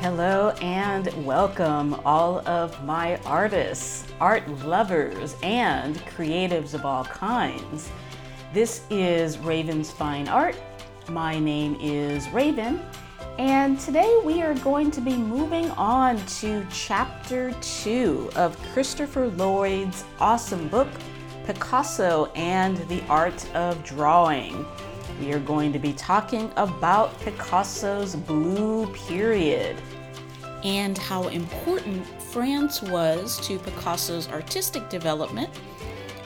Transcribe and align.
Hello 0.00 0.48
and 0.62 1.08
welcome, 1.26 1.92
all 2.06 2.38
of 2.48 2.82
my 2.86 3.18
artists, 3.26 4.06
art 4.18 4.48
lovers, 4.64 5.36
and 5.42 5.94
creatives 6.06 6.72
of 6.72 6.86
all 6.86 7.04
kinds. 7.04 7.90
This 8.54 8.80
is 8.88 9.36
Raven's 9.36 9.90
Fine 9.90 10.26
Art. 10.26 10.56
My 11.10 11.38
name 11.38 11.76
is 11.82 12.26
Raven, 12.30 12.80
and 13.36 13.78
today 13.78 14.22
we 14.24 14.40
are 14.40 14.54
going 14.54 14.90
to 14.92 15.02
be 15.02 15.18
moving 15.18 15.70
on 15.72 16.16
to 16.38 16.66
chapter 16.72 17.52
two 17.60 18.30
of 18.36 18.58
Christopher 18.72 19.26
Lloyd's 19.28 20.04
awesome 20.18 20.66
book, 20.68 20.88
Picasso 21.44 22.32
and 22.34 22.78
the 22.88 23.02
Art 23.10 23.46
of 23.54 23.84
Drawing. 23.84 24.64
We 25.20 25.34
are 25.34 25.38
going 25.38 25.70
to 25.74 25.78
be 25.78 25.92
talking 25.92 26.50
about 26.56 27.18
Picasso's 27.20 28.16
blue 28.16 28.86
period 28.94 29.76
and 30.64 30.96
how 30.96 31.28
important 31.28 32.06
France 32.22 32.80
was 32.82 33.38
to 33.46 33.58
Picasso's 33.58 34.28
artistic 34.28 34.88
development. 34.88 35.50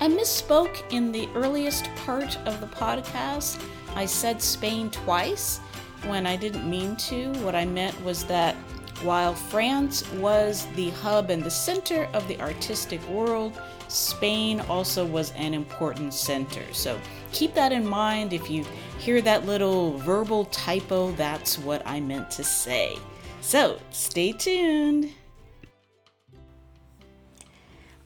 I 0.01 0.07
misspoke 0.07 0.85
in 0.93 1.11
the 1.11 1.29
earliest 1.35 1.89
part 2.07 2.39
of 2.47 2.61
the 2.61 2.69
podcast. 2.69 3.61
I 3.97 4.07
said 4.07 4.41
Spain 4.41 4.91
twice 4.91 5.59
when 6.07 6.25
I 6.25 6.37
didn't 6.37 6.69
mean 6.71 6.95
to. 6.97 7.33
What 7.43 7.57
I 7.57 7.65
meant 7.65 8.01
was 8.05 8.23
that 8.25 8.55
while 9.03 9.35
France 9.35 10.09
was 10.15 10.67
the 10.77 10.91
hub 10.91 11.31
and 11.31 11.43
the 11.43 11.51
center 11.51 12.09
of 12.15 12.27
the 12.29 12.41
artistic 12.41 13.07
world, 13.09 13.59
Spain 13.89 14.61
also 14.63 15.05
was 15.05 15.33
an 15.33 15.55
important 15.55 16.15
center. 16.15 16.63
So 16.73 16.99
keep 17.33 17.55
that 17.55 17.73
in 17.73 17.87
mind. 17.87 18.33
If 18.33 18.51
you 18.51 18.65
hear 18.99 19.21
that 19.23 19.47
little 19.47 19.99
verbal 19.99 20.47
typo, 20.47 21.13
that's 21.13 21.59
what 21.59 21.83
I 21.87 22.01
meant 22.01 22.31
to 22.33 22.45
say. 22.45 22.97
So 23.41 23.79
stay 23.91 24.33
tuned. 24.33 25.11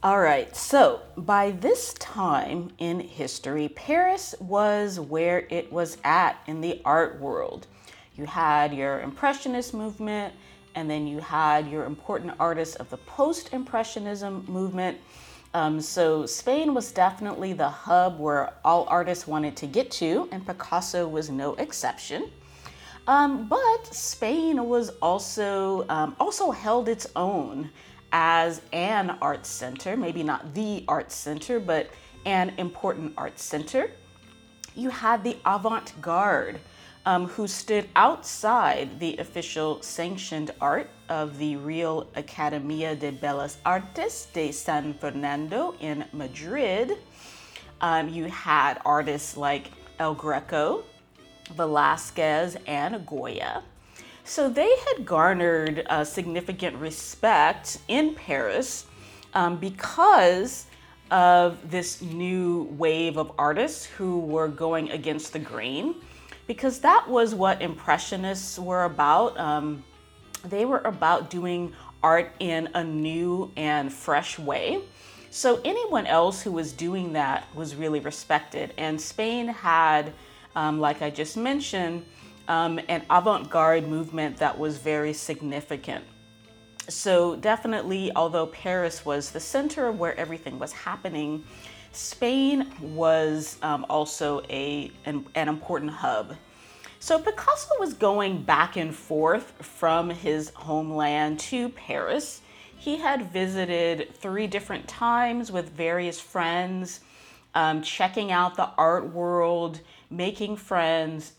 All 0.01 0.21
right, 0.21 0.55
so 0.55 1.01
by 1.17 1.51
this 1.51 1.93
time 1.95 2.71
in 2.79 3.01
history, 3.01 3.69
Paris 3.71 4.33
was 4.39 5.01
where 5.01 5.47
it 5.51 5.73
was 5.73 5.99
at 6.05 6.39
in 6.47 6.61
the 6.61 6.81
art 6.85 7.21
world. 7.21 7.67
You 8.15 8.25
had 8.25 8.73
your 8.73 9.01
Impressionist 9.01 9.75
movement, 9.75 10.35
and 10.79 10.89
then 10.89 11.09
you 11.09 11.19
had 11.19 11.69
your 11.69 11.85
important 11.87 12.33
artists 12.39 12.77
of 12.77 12.89
the 12.89 12.99
Post 12.99 13.53
Impressionism 13.53 14.45
movement. 14.47 14.97
Um, 15.53 15.81
so 15.81 16.25
Spain 16.25 16.73
was 16.73 16.93
definitely 16.93 17.53
the 17.53 17.69
hub 17.69 18.21
where 18.21 18.53
all 18.65 18.87
artists 18.89 19.27
wanted 19.27 19.57
to 19.57 19.67
get 19.67 19.91
to, 20.03 20.29
and 20.31 20.47
Picasso 20.47 21.09
was 21.09 21.31
no 21.31 21.55
exception. 21.55 22.31
Um, 23.09 23.49
but 23.49 23.87
Spain 23.93 24.69
was 24.69 24.91
also 25.03 25.85
um, 25.89 26.15
also 26.21 26.53
held 26.53 26.89
its 26.89 27.09
own 27.17 27.71
as 28.13 28.61
an 28.73 29.19
art 29.21 29.47
center, 29.47 29.97
maybe 29.97 30.23
not 30.23 30.55
the 30.55 30.85
art 30.87 31.11
center, 31.11 31.59
but 31.59 31.91
an 32.25 32.53
important 32.57 33.15
art 33.17 33.41
center. 33.41 33.91
You 34.77 34.91
had 34.91 35.25
the 35.25 35.39
avant-garde, 35.45 36.61
um, 37.07 37.27
who 37.27 37.47
stood 37.47 37.89
outside 37.97 39.01
the 39.01 39.17
official 39.19 39.81
sanctioned 39.83 40.51
art 40.61 40.91
of 41.09 41.39
the 41.39 41.57
Real 41.57 42.07
Academia 42.17 42.95
de 42.95 43.13
Bellas 43.13 43.57
Artes 43.65 44.27
de 44.33 44.53
San 44.53 44.95
Fernando 44.95 45.75
in 45.81 46.05
Madrid. 46.13 46.99
Um, 47.81 48.09
you 48.09 48.27
had 48.27 48.81
artists 48.85 49.37
like 49.37 49.71
El 49.99 50.15
Greco, 50.15 50.85
Velázquez, 51.55 52.57
and 52.67 53.07
Goya. 53.07 53.63
So 54.25 54.51
they 54.51 54.71
had 54.87 55.07
garnered 55.07 55.87
uh, 55.89 56.05
significant 56.05 56.77
respect 56.77 57.79
in 57.89 58.15
Paris 58.15 58.85
um, 59.33 59.57
because 59.57 60.67
of 61.11 61.71
this 61.71 62.03
new 62.03 62.65
wave 62.77 63.17
of 63.17 63.33
artists 63.39 63.87
who 63.87 64.21
were 64.21 64.49
going 64.49 64.91
against 64.91 65.33
the 65.33 65.39
grain 65.39 65.95
because 66.49 66.81
that 66.81 67.07
was 67.07 67.35
what 67.35 67.63
Impressionists 67.63 68.59
were 68.59 68.85
about. 68.85 69.39
Um, 69.39 69.85
they 70.45 70.65
were 70.65 70.79
about 70.81 71.31
doing 71.31 71.73
art 72.03 72.33
in 72.41 72.69
a 72.75 72.83
new 72.83 73.53
and 73.57 73.93
fresh 73.93 74.39
way. 74.39 74.81
So 75.31 75.61
anyone 75.65 76.07
else 76.07 76.43
who 76.43 76.51
was 76.51 76.73
doing 76.73 77.13
that 77.13 77.55
was 77.55 77.77
really 77.77 78.01
respected. 78.01 78.73
And 78.79 78.99
Spain 79.01 79.49
had, 79.49 80.13
um, 80.57 80.81
like 80.81 81.03
I 81.03 81.11
just 81.11 81.37
mentioned, 81.37 82.07
um, 82.49 82.81
an 82.89 83.03
avant 83.11 83.51
garde 83.51 83.87
movement 83.87 84.39
that 84.39 84.59
was 84.59 84.79
very 84.79 85.13
significant. 85.13 86.05
So, 86.89 87.37
definitely, 87.37 88.11
although 88.17 88.47
Paris 88.47 89.05
was 89.05 89.31
the 89.31 89.41
center 89.41 89.89
of 89.89 89.99
where 89.99 90.19
everything 90.19 90.59
was 90.59 90.73
happening, 90.73 91.45
Spain 91.99 92.73
was 92.81 93.59
um, 93.61 93.85
also 93.91 94.41
a, 94.49 94.93
an, 95.05 95.27
an 95.35 95.49
important 95.49 95.91
hub. 95.91 96.37
So 97.01 97.19
Picasso 97.19 97.71
was 97.81 97.93
going 97.93 98.45
back 98.45 98.77
and 98.77 98.95
forth 98.95 99.53
from 99.61 100.09
his 100.09 100.51
homeland 100.55 101.41
to 101.41 101.71
Paris. 101.71 102.41
He 102.77 102.99
had 102.99 103.33
visited 103.33 104.15
three 104.15 104.47
different 104.47 104.87
times 104.87 105.51
with 105.51 105.71
various 105.71 106.21
friends, 106.21 107.01
um, 107.57 107.83
checking 107.83 108.31
out 108.31 108.55
the 108.55 108.71
art 108.79 109.13
world, 109.13 109.81
making 110.09 110.55
friends. 110.55 111.33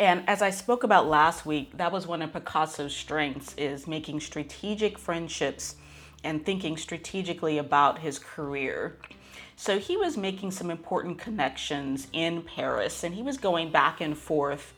And 0.00 0.26
as 0.26 0.40
I 0.40 0.50
spoke 0.50 0.84
about 0.84 1.06
last 1.06 1.44
week, 1.44 1.76
that 1.76 1.92
was 1.92 2.06
one 2.06 2.22
of 2.22 2.32
Picasso's 2.32 2.96
strengths 2.96 3.54
is 3.58 3.86
making 3.86 4.20
strategic 4.20 4.98
friendships 4.98 5.76
and 6.24 6.46
thinking 6.46 6.78
strategically 6.78 7.58
about 7.58 7.98
his 7.98 8.18
career. 8.18 8.96
So 9.56 9.78
he 9.78 9.96
was 9.96 10.18
making 10.18 10.50
some 10.50 10.70
important 10.70 11.18
connections 11.18 12.08
in 12.12 12.42
Paris 12.42 13.02
and 13.02 13.14
he 13.14 13.22
was 13.22 13.38
going 13.38 13.70
back 13.70 14.02
and 14.02 14.16
forth 14.16 14.74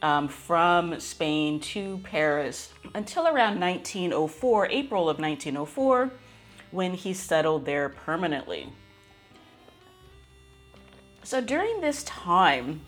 um, 0.00 0.28
from 0.28 0.98
Spain 0.98 1.60
to 1.60 1.98
Paris 1.98 2.72
until 2.94 3.26
around 3.26 3.60
1904, 3.60 4.66
April 4.70 5.08
of 5.08 5.18
1904, 5.18 6.10
when 6.70 6.94
he 6.94 7.12
settled 7.12 7.66
there 7.66 7.90
permanently. 7.90 8.72
So 11.22 11.40
during 11.40 11.80
this 11.80 12.02
time, 12.04 12.82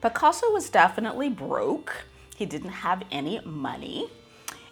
Picasso 0.00 0.52
was 0.52 0.68
definitely 0.68 1.28
broke. 1.28 2.04
He 2.36 2.46
didn't 2.46 2.70
have 2.70 3.02
any 3.10 3.40
money. 3.44 4.08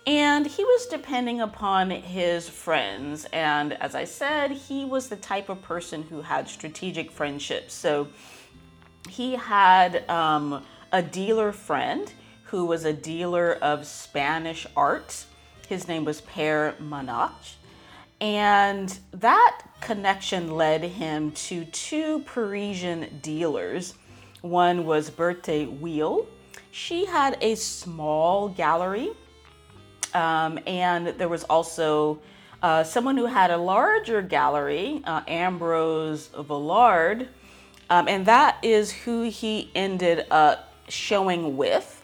And 0.09 0.47
he 0.47 0.65
was 0.65 0.87
depending 0.87 1.43
upon 1.43 1.91
his 1.91 2.49
friends. 2.49 3.27
And 3.31 3.75
as 3.75 3.95
I 3.95 4.05
said, 4.05 4.53
he 4.53 4.87
was 4.87 5.11
the 5.11 5.17
type 5.17 5.51
of 5.51 5.61
person 5.61 6.03
who 6.03 6.23
had 6.23 6.49
strategic 6.49 7.11
friendships. 7.11 7.75
So 7.75 8.09
he 9.07 9.35
had 9.35 10.09
um, 10.09 10.65
a 10.93 11.03
dealer 11.03 11.53
friend 11.53 12.11
who 12.45 12.65
was 12.65 12.87
a 12.87 12.93
dealer 12.95 13.59
of 13.61 13.87
Spanish 13.87 14.67
art. 14.75 15.27
His 15.69 15.87
name 15.87 16.07
was 16.07 16.23
Pere 16.23 16.75
Manach. 16.81 17.57
And 18.19 18.99
that 19.11 19.61
connection 19.83 20.53
led 20.53 20.85
him 20.85 21.33
to 21.33 21.67
two 21.67 22.21
Parisian 22.21 23.19
dealers. 23.21 23.93
One 24.41 24.87
was 24.87 25.11
Berthe 25.11 25.69
Weill. 25.81 26.27
She 26.71 27.05
had 27.05 27.37
a 27.43 27.57
small 27.57 28.49
gallery 28.49 29.11
um, 30.15 30.59
and 30.67 31.09
there 31.09 31.29
was 31.29 31.45
also 31.45 32.21
uh, 32.63 32.83
someone 32.83 33.17
who 33.17 33.27
had 33.27 33.51
a 33.51 33.57
larger 33.57 34.23
gallery, 34.23 35.03
uh, 35.05 35.23
Ambrose 35.29 36.29
Vollard, 36.29 37.29
um, 37.91 38.09
and 38.09 38.27
that 38.27 38.59
is 38.63 38.91
who 38.91 39.23
he 39.23 39.71
ended 39.75 40.27
up 40.31 40.73
showing 40.89 41.57
with. 41.57 42.03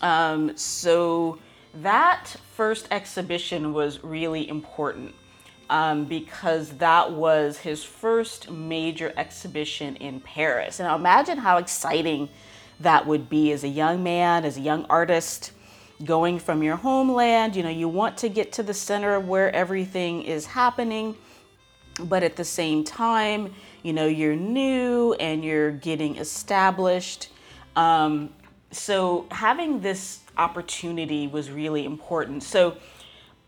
Um, 0.00 0.56
so 0.56 1.38
that 1.74 2.36
first 2.54 2.86
exhibition 2.90 3.72
was 3.72 4.02
really 4.04 4.48
important 4.48 5.14
um, 5.70 6.04
because 6.04 6.70
that 6.78 7.12
was 7.12 7.58
his 7.58 7.82
first 7.82 8.50
major 8.50 9.12
exhibition 9.16 9.96
in 9.96 10.20
Paris. 10.20 10.80
And 10.80 10.94
imagine 10.94 11.38
how 11.38 11.56
exciting 11.56 12.28
that 12.80 13.06
would 13.06 13.28
be 13.28 13.52
as 13.52 13.64
a 13.64 13.68
young 13.68 14.02
man, 14.02 14.44
as 14.44 14.56
a 14.56 14.60
young 14.60 14.84
artist 14.86 15.52
going 16.04 16.38
from 16.38 16.62
your 16.62 16.76
homeland. 16.76 17.56
You 17.56 17.62
know, 17.62 17.70
you 17.70 17.88
want 17.88 18.16
to 18.18 18.28
get 18.28 18.52
to 18.52 18.62
the 18.62 18.74
center 18.74 19.14
of 19.14 19.28
where 19.28 19.54
everything 19.54 20.22
is 20.22 20.46
happening, 20.46 21.16
but 22.04 22.22
at 22.22 22.36
the 22.36 22.44
same 22.44 22.84
time, 22.84 23.52
you 23.82 23.92
know, 23.92 24.06
you're 24.06 24.36
new 24.36 25.14
and 25.14 25.44
you're 25.44 25.72
getting 25.72 26.16
established. 26.16 27.28
Um, 27.76 28.30
so 28.70 29.26
having 29.30 29.80
this 29.80 30.20
opportunity 30.36 31.26
was 31.26 31.50
really 31.50 31.84
important. 31.84 32.42
So 32.42 32.76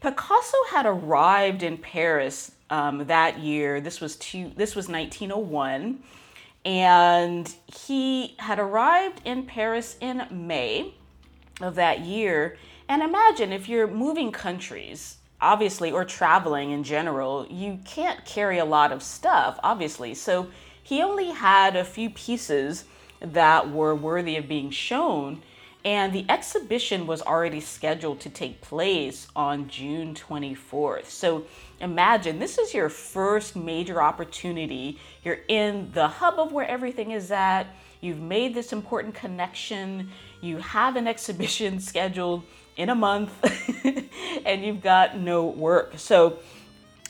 Picasso 0.01 0.59
had 0.71 0.87
arrived 0.87 1.63
in 1.63 1.79
Paris 1.79 2.53
um, 2.71 3.07
that 3.07 3.39
year. 3.39 3.81
This 3.81 4.01
was 4.01 4.17
two, 4.17 4.53
this 4.57 4.75
was 4.75 4.89
1901, 4.89 6.03
and 6.65 7.55
he 7.67 8.35
had 8.39 8.59
arrived 8.59 9.23
in 9.25 9.45
Paris 9.47 9.97
in 10.01 10.27
May 10.31 10.95
of 11.61 11.75
that 11.77 12.01
year. 12.01 12.57
And 12.89 13.03
imagine 13.03 13.53
if 13.53 13.69
you're 13.69 13.87
moving 13.87 14.33
countries, 14.33 15.17
obviously, 15.41 15.91
or 15.91 16.05
traveling 16.05 16.71
in 16.71 16.85
general, 16.85 17.47
you 17.51 17.81
can't 17.85 18.25
carry 18.25 18.59
a 18.59 18.65
lot 18.65 18.93
of 18.93 19.03
stuff, 19.03 19.59
obviously. 19.63 20.15
So 20.15 20.49
he 20.83 21.03
only 21.03 21.31
had 21.31 21.77
a 21.77 21.85
few 21.85 22.11
pieces 22.11 22.85
that 23.21 23.71
were 23.71 23.95
worthy 23.95 24.37
of 24.37 24.49
being 24.49 24.71
shown. 24.71 25.43
And 25.85 26.15
the 26.15 26.25
exhibition 26.31 27.07
was 27.07 27.21
already 27.21 27.61
scheduled 27.61 28.21
to 28.21 28.31
take 28.31 28.63
place 28.63 29.29
on 29.37 29.69
June 29.69 30.15
24th. 30.15 31.07
So 31.07 31.45
imagine 31.79 32.39
this 32.39 32.57
is 32.57 32.73
your 32.73 32.89
first 32.89 33.55
major 33.55 34.03
opportunity. 34.03 34.99
You're 35.23 35.41
in 35.47 35.91
the 35.93 36.09
hub 36.09 36.39
of 36.39 36.53
where 36.53 36.67
everything 36.67 37.11
is 37.11 37.31
at. 37.31 37.67
You've 38.01 38.21
made 38.21 38.55
this 38.55 38.73
important 38.73 39.15
connection. 39.15 40.11
You 40.45 40.59
have 40.59 40.97
an 40.97 41.09
exhibition 41.15 41.81
scheduled 41.81 42.45
in 42.77 42.91
a 42.91 42.95
month 42.95 43.33
and 44.45 44.65
you've 44.65 44.83
got 44.83 45.19
no 45.19 45.47
work. 45.47 45.95
So, 45.97 46.39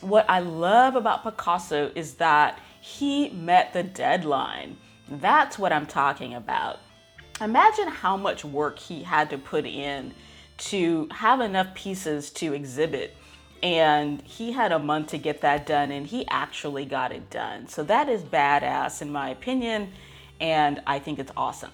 what 0.01 0.29
I 0.29 0.41
love 0.41 0.97
about 0.97 1.25
Picasso 1.25 1.91
is 1.95 2.15
that 2.15 2.61
he 2.81 3.31
met 3.31 3.73
the 3.73 3.83
deadline. 3.83 4.77
That's 5.09 5.59
what 5.59 5.73
I'm 5.73 5.87
talking 5.87 6.35
about. 6.35 6.79
Imagine 7.41 7.89
how 7.89 8.17
much 8.17 8.45
work 8.45 8.79
he 8.79 9.03
had 9.03 9.31
to 9.31 9.39
put 9.39 9.65
in 9.65 10.13
to 10.57 11.09
have 11.11 11.41
enough 11.41 11.75
pieces 11.75 12.31
to 12.33 12.53
exhibit. 12.53 13.17
And 13.63 14.21
he 14.23 14.53
had 14.53 14.73
a 14.73 14.79
month 14.79 15.09
to 15.09 15.19
get 15.19 15.41
that 15.41 15.65
done, 15.65 15.91
and 15.91 16.07
he 16.07 16.27
actually 16.29 16.85
got 16.85 17.11
it 17.13 17.31
done. 17.31 17.67
So 17.67 17.83
that 17.85 18.11
is 18.11 18.23
badass, 18.23 19.01
in 19.01 19.11
my 19.11 19.31
opinion, 19.31 19.91
and 20.39 20.83
I 20.87 20.99
think 20.99 21.19
it's 21.19 21.33
awesome. 21.35 21.71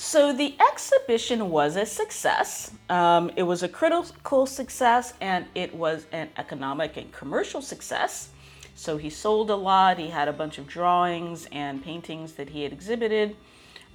So 0.00 0.32
the 0.32 0.54
exhibition 0.60 1.50
was 1.50 1.74
a 1.74 1.84
success. 1.84 2.70
Um, 2.88 3.32
it 3.34 3.42
was 3.42 3.64
a 3.64 3.68
critical 3.68 4.46
success 4.46 5.12
and 5.20 5.44
it 5.56 5.74
was 5.74 6.06
an 6.12 6.28
economic 6.36 6.96
and 6.96 7.10
commercial 7.10 7.60
success. 7.60 8.28
So 8.76 8.96
he 8.96 9.10
sold 9.10 9.50
a 9.50 9.56
lot. 9.56 9.98
He 9.98 10.06
had 10.06 10.28
a 10.28 10.32
bunch 10.32 10.58
of 10.58 10.68
drawings 10.68 11.48
and 11.50 11.82
paintings 11.82 12.34
that 12.34 12.50
he 12.50 12.62
had 12.62 12.72
exhibited. 12.72 13.34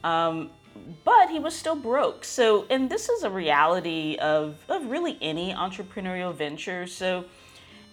Um, 0.04 0.50
but 1.06 1.30
he 1.30 1.40
was 1.40 1.56
still 1.56 1.78
broke. 1.78 2.26
So, 2.26 2.66
and 2.70 2.90
this 2.90 3.08
is 3.08 3.24
a 3.24 3.30
reality 3.30 4.18
of, 4.18 4.58
of 4.68 4.88
really 4.88 5.18
any 5.22 5.54
entrepreneurial 5.54 6.36
venture. 6.36 6.86
So, 6.86 7.24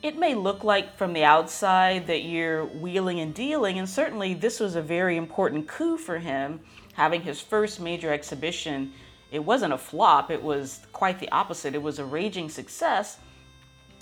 it 0.03 0.17
may 0.17 0.35
look 0.35 0.65
like 0.65 0.97
from 0.97 1.13
the 1.13 1.25
outside 1.25 2.07
that 2.07 2.23
you're 2.23 2.65
wheeling 2.65 3.21
and 3.21 3.35
dealing, 3.35 3.79
and 3.79 3.87
certainly 3.87 4.33
this 4.33 4.59
was 4.59 4.75
a 4.75 4.81
very 4.81 5.19
important 5.19 5.69
coup 5.69 5.99
for 5.99 6.19
him 6.19 6.61
having 7.01 7.23
his 7.23 7.41
first 7.41 7.81
major 7.81 8.13
exhibition, 8.13 8.93
it 9.33 9.39
wasn't 9.39 9.73
a 9.73 9.79
flop, 9.79 10.31
it 10.31 10.43
was 10.43 10.81
quite 10.93 11.19
the 11.19 11.31
opposite. 11.31 11.75
It 11.75 11.81
was 11.81 11.99
a 11.99 12.05
raging 12.05 12.51
success. 12.51 13.17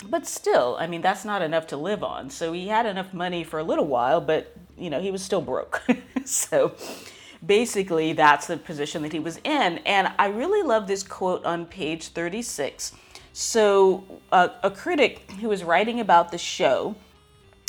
But 0.09 0.27
still, 0.27 0.75
I 0.77 0.85
mean, 0.85 1.01
that's 1.01 1.23
not 1.23 1.41
enough 1.41 1.65
to 1.67 1.77
live 1.77 2.03
on. 2.03 2.29
So 2.29 2.51
he 2.51 2.67
had 2.67 2.85
enough 2.85 3.13
money 3.13 3.45
for 3.45 3.59
a 3.59 3.63
little 3.63 3.87
while, 3.87 4.19
but, 4.19 4.53
you 4.77 4.89
know, 4.89 4.99
he 4.99 5.11
was 5.11 5.23
still 5.23 5.39
broke. 5.39 5.81
so 6.25 6.73
basically, 7.45 8.11
that's 8.11 8.47
the 8.47 8.57
position 8.57 9.01
that 9.03 9.13
he 9.13 9.19
was 9.19 9.37
in. 9.45 9.77
And 9.85 10.11
I 10.19 10.27
really 10.27 10.61
love 10.67 10.85
this 10.85 11.01
quote 11.01 11.45
on 11.45 11.67
page 11.67 12.09
36. 12.09 12.91
So, 13.31 14.03
uh, 14.33 14.49
a 14.61 14.71
critic 14.71 15.31
who 15.39 15.47
was 15.47 15.63
writing 15.63 16.01
about 16.01 16.31
the 16.31 16.37
show 16.37 16.95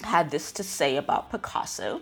had 0.02 0.28
this 0.32 0.50
to 0.52 0.64
say 0.64 0.96
about 0.96 1.30
Picasso. 1.30 2.00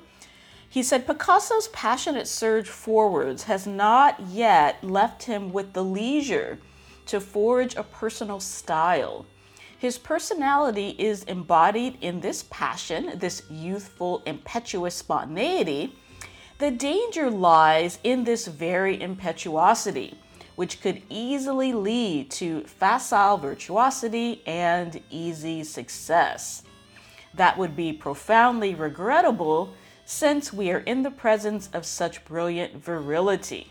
He 0.70 0.82
said 0.82 1.06
Picasso's 1.06 1.68
passionate 1.68 2.28
surge 2.28 2.68
forwards 2.68 3.44
has 3.44 3.66
not 3.66 4.20
yet 4.20 4.84
left 4.84 5.22
him 5.22 5.50
with 5.52 5.72
the 5.72 5.84
leisure 5.84 6.58
to 7.06 7.20
forge 7.20 7.74
a 7.74 7.82
personal 7.82 8.38
style. 8.38 9.24
His 9.78 9.96
personality 9.96 10.94
is 10.98 11.22
embodied 11.22 11.96
in 12.02 12.20
this 12.20 12.44
passion, 12.50 13.18
this 13.18 13.42
youthful, 13.48 14.22
impetuous 14.26 14.96
spontaneity. 14.96 15.96
The 16.58 16.70
danger 16.70 17.30
lies 17.30 17.98
in 18.04 18.24
this 18.24 18.46
very 18.46 19.00
impetuosity, 19.00 20.18
which 20.56 20.82
could 20.82 21.02
easily 21.08 21.72
lead 21.72 22.30
to 22.32 22.64
facile 22.64 23.38
virtuosity 23.38 24.42
and 24.44 25.00
easy 25.08 25.64
success. 25.64 26.64
That 27.34 27.56
would 27.56 27.76
be 27.76 27.92
profoundly 27.92 28.74
regrettable 28.74 29.72
since 30.10 30.54
we 30.54 30.70
are 30.70 30.78
in 30.78 31.02
the 31.02 31.10
presence 31.10 31.68
of 31.74 31.84
such 31.84 32.24
brilliant 32.24 32.82
virility. 32.82 33.70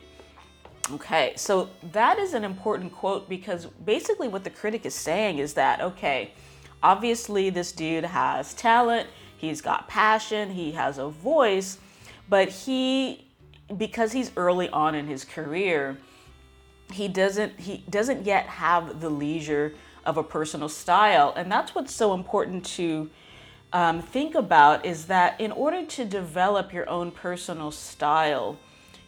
Okay, 0.92 1.34
so 1.36 1.68
that 1.92 2.20
is 2.20 2.36
an 2.36 2.44
important 2.44 2.94
quote 2.94 3.28
because 3.28 3.66
basically 3.84 4.28
what 4.28 4.44
the 4.44 4.52
critic 4.52 4.86
is 4.86 4.94
saying 4.94 5.40
is 5.40 5.56
that, 5.56 5.82
okay, 5.82 6.34
obviously 6.84 7.50
this 7.50 7.72
dude 7.72 8.04
has 8.04 8.54
talent, 8.54 9.10
he's 9.36 9.62
got 9.62 9.88
passion, 9.88 10.52
he 10.52 10.72
has 10.74 11.00
a 11.00 11.08
voice, 11.08 11.80
but 12.30 12.50
he, 12.50 13.28
because 13.76 14.12
he's 14.12 14.32
early 14.38 14.70
on 14.70 14.94
in 14.94 15.08
his 15.08 15.26
career, 15.26 15.98
he 16.92 17.08
doesn't 17.08 17.60
he 17.60 17.84
doesn't 17.90 18.28
yet 18.28 18.46
have 18.46 19.02
the 19.02 19.10
leisure 19.10 19.74
of 20.06 20.18
a 20.18 20.24
personal 20.24 20.70
style 20.70 21.34
and 21.36 21.52
that's 21.52 21.74
what's 21.74 21.94
so 21.94 22.14
important 22.14 22.64
to 22.64 23.10
um, 23.74 24.02
think 24.02 24.36
about 24.36 24.86
is 24.86 25.06
that 25.06 25.40
in 25.40 25.52
order 25.52 25.86
to 25.86 26.06
develop 26.06 26.74
your 26.74 26.90
own 26.90 27.12
personal 27.12 27.72
style, 27.72 28.58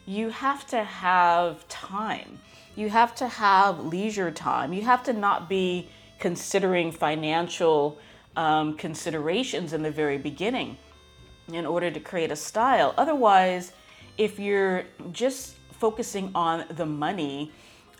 you 0.06 0.30
have 0.30 0.66
to 0.68 0.84
have 0.84 1.66
time. 1.68 2.38
You 2.76 2.88
have 2.90 3.14
to 3.16 3.28
have 3.28 3.80
leisure 3.80 4.30
time. 4.30 4.72
You 4.72 4.82
have 4.82 5.02
to 5.04 5.12
not 5.12 5.48
be 5.48 5.88
considering 6.18 6.92
financial 6.92 7.98
um, 8.36 8.76
considerations 8.76 9.72
in 9.72 9.82
the 9.82 9.90
very 9.90 10.18
beginning 10.18 10.76
in 11.52 11.66
order 11.66 11.90
to 11.90 12.00
create 12.00 12.30
a 12.30 12.36
style. 12.36 12.94
Otherwise, 12.96 13.72
if 14.18 14.38
you're 14.38 14.84
just 15.12 15.56
focusing 15.72 16.30
on 16.34 16.64
the 16.76 16.86
money 16.86 17.50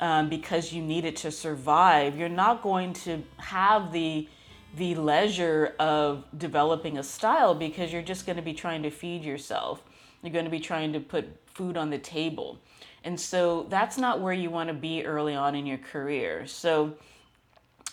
um, 0.01 0.29
because 0.29 0.73
you 0.73 0.83
need 0.83 1.05
it 1.05 1.17
to 1.17 1.31
survive, 1.31 2.17
you're 2.17 2.29
not 2.29 2.63
going 2.63 2.93
to 2.93 3.23
have 3.39 3.93
the 3.93 4.29
the 4.77 4.95
leisure 4.95 5.75
of 5.79 6.25
developing 6.37 6.99
a 6.99 7.03
style 7.03 7.55
because 7.55 7.93
you're 7.93 8.03
just 8.03 8.27
going 8.27 8.37
to 8.37 8.43
be 8.43 8.55
trying 8.55 8.83
to 8.83 8.91
feed 8.91 9.25
yourself. 9.25 9.83
You're 10.23 10.33
going 10.33 10.45
to 10.45 10.51
be 10.51 10.61
trying 10.61 10.93
to 10.93 11.01
put 11.01 11.29
food 11.47 11.77
on 11.77 11.91
the 11.91 11.99
table. 11.99 12.59
And 13.05 13.19
so 13.19 13.67
that's 13.69 13.97
not 13.97 14.21
where 14.21 14.33
you 14.33 14.51
want 14.51 14.69
to 14.69 14.75
be 14.75 15.05
early 15.05 15.35
on 15.35 15.55
in 15.55 15.67
your 15.67 15.79
career. 15.79 16.47
So 16.47 16.95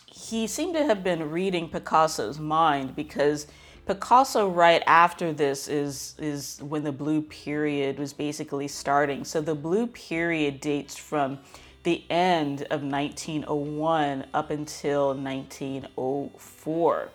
he 0.06 0.48
seemed 0.48 0.75
to 0.75 0.84
have 0.84 1.04
been 1.04 1.30
reading 1.30 1.70
Picasso's 1.70 2.40
mind 2.40 2.96
because 2.96 3.48
Picasso 3.86 4.50
right 4.50 4.84
after 4.86 5.32
this 5.32 5.70
is 5.70 6.16
is 6.20 6.60
when 6.62 6.84
the 6.84 6.92
blue 6.92 7.22
period 7.22 7.98
was 7.98 8.12
basically 8.12 8.68
starting. 8.68 9.24
So 9.24 9.40
the 9.40 9.56
blue 9.56 9.88
period 9.88 10.60
dates 10.60 10.98
from 10.98 11.40
the 11.88 12.03
end 12.10 12.63
of 12.63 12.84
1901 12.84 14.25
up 14.34 14.50
until 14.50 15.13
1904. 15.13 17.10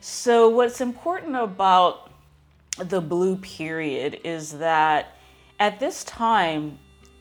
So, 0.00 0.48
what's 0.48 0.80
important 0.80 1.36
about 1.36 2.10
the 2.76 3.00
blue 3.00 3.36
period 3.36 4.20
is 4.24 4.58
that 4.58 5.16
at 5.60 5.78
this 5.78 6.02
time, 6.02 6.80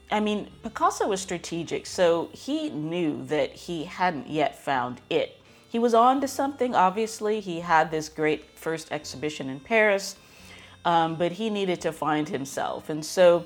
I 0.10 0.20
mean, 0.20 0.50
Picasso 0.63 1.08
was 1.08 1.22
strategic, 1.22 1.86
so 1.86 2.30
he 2.34 2.72
knew 2.72 3.24
that 3.25 3.53
he 3.53 3.84
hadn't 3.84 4.27
yet 4.27 4.58
found 4.58 5.00
it. 5.12 5.38
He 5.70 5.77
was 5.77 5.94
on 5.94 6.22
to 6.22 6.27
something, 6.27 6.74
obviously. 6.74 7.39
He 7.39 7.60
had 7.60 7.92
this 7.92 8.10
great 8.10 8.58
first 8.58 8.92
exhibition 8.92 9.48
in 9.48 9.60
Paris, 9.60 10.15
um, 10.86 11.18
but 11.18 11.34
he 11.34 11.51
needed 11.51 11.82
to 11.82 11.92
find 11.92 12.27
himself. 12.27 12.89
And 12.89 13.06
so, 13.06 13.46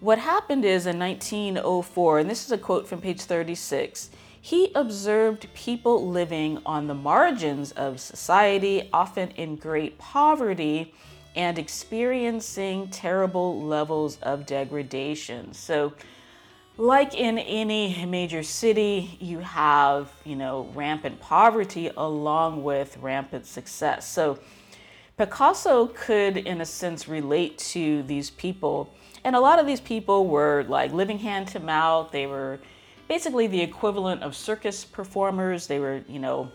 what 0.00 0.18
happened 0.18 0.64
is 0.64 0.86
in 0.86 0.98
1904, 0.98 2.18
and 2.18 2.30
this 2.30 2.44
is 2.44 2.52
a 2.52 2.58
quote 2.58 2.88
from 2.88 3.00
page 3.00 3.20
36, 3.20 4.10
he 4.40 4.72
observed 4.74 5.46
people 5.52 6.08
living 6.08 6.58
on 6.64 6.86
the 6.86 6.94
margins 6.94 7.72
of 7.72 8.00
society, 8.00 8.88
often 8.92 9.28
in 9.32 9.56
great 9.56 9.98
poverty, 9.98 10.94
and 11.36 11.58
experiencing 11.58 12.88
terrible 12.88 13.62
levels 13.62 14.18
of 14.22 14.46
degradation. 14.46 15.52
So, 15.52 15.92
like 16.78 17.14
in 17.14 17.38
any 17.38 18.06
major 18.06 18.42
city, 18.42 19.18
you 19.20 19.40
have, 19.40 20.10
you 20.24 20.34
know, 20.34 20.70
rampant 20.74 21.20
poverty 21.20 21.90
along 21.94 22.64
with 22.64 22.96
rampant 22.96 23.44
success. 23.44 24.08
So, 24.08 24.38
Picasso 25.18 25.88
could, 25.88 26.38
in 26.38 26.62
a 26.62 26.66
sense, 26.66 27.06
relate 27.06 27.58
to 27.58 28.02
these 28.04 28.30
people 28.30 28.94
and 29.24 29.36
a 29.36 29.40
lot 29.40 29.58
of 29.58 29.66
these 29.66 29.80
people 29.80 30.26
were 30.26 30.64
like 30.68 30.92
living 30.92 31.18
hand 31.18 31.48
to 31.48 31.60
mouth. 31.60 32.10
They 32.10 32.26
were 32.26 32.58
basically 33.08 33.46
the 33.46 33.60
equivalent 33.60 34.22
of 34.22 34.34
circus 34.34 34.84
performers. 34.84 35.66
They 35.66 35.78
were, 35.78 36.02
you 36.08 36.18
know, 36.18 36.50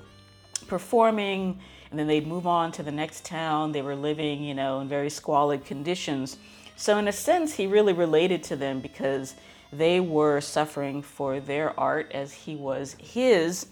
performing 0.68 1.60
and 1.92 2.00
then 2.00 2.08
they'd 2.08 2.28
move 2.28 2.48
on 2.48 2.72
to 2.74 2.84
the 2.84 2.92
next 2.92 3.26
town. 3.26 3.72
They 3.72 3.82
were 3.82 3.96
living, 3.96 4.44
you 4.44 4.54
know, 4.54 4.80
in 4.82 4.88
very 4.88 5.10
squalid 5.10 5.64
conditions. 5.66 6.38
So, 6.76 6.98
in 6.98 7.08
a 7.08 7.12
sense, 7.12 7.54
he 7.54 7.68
really 7.68 7.94
related 7.94 8.44
to 8.44 8.56
them 8.56 8.82
because 8.82 9.36
they 9.72 10.00
were 10.00 10.42
suffering 10.42 11.02
for 11.02 11.40
their 11.40 11.80
art 11.80 12.12
as 12.14 12.34
he 12.34 12.56
was 12.56 12.96
his. 13.00 13.68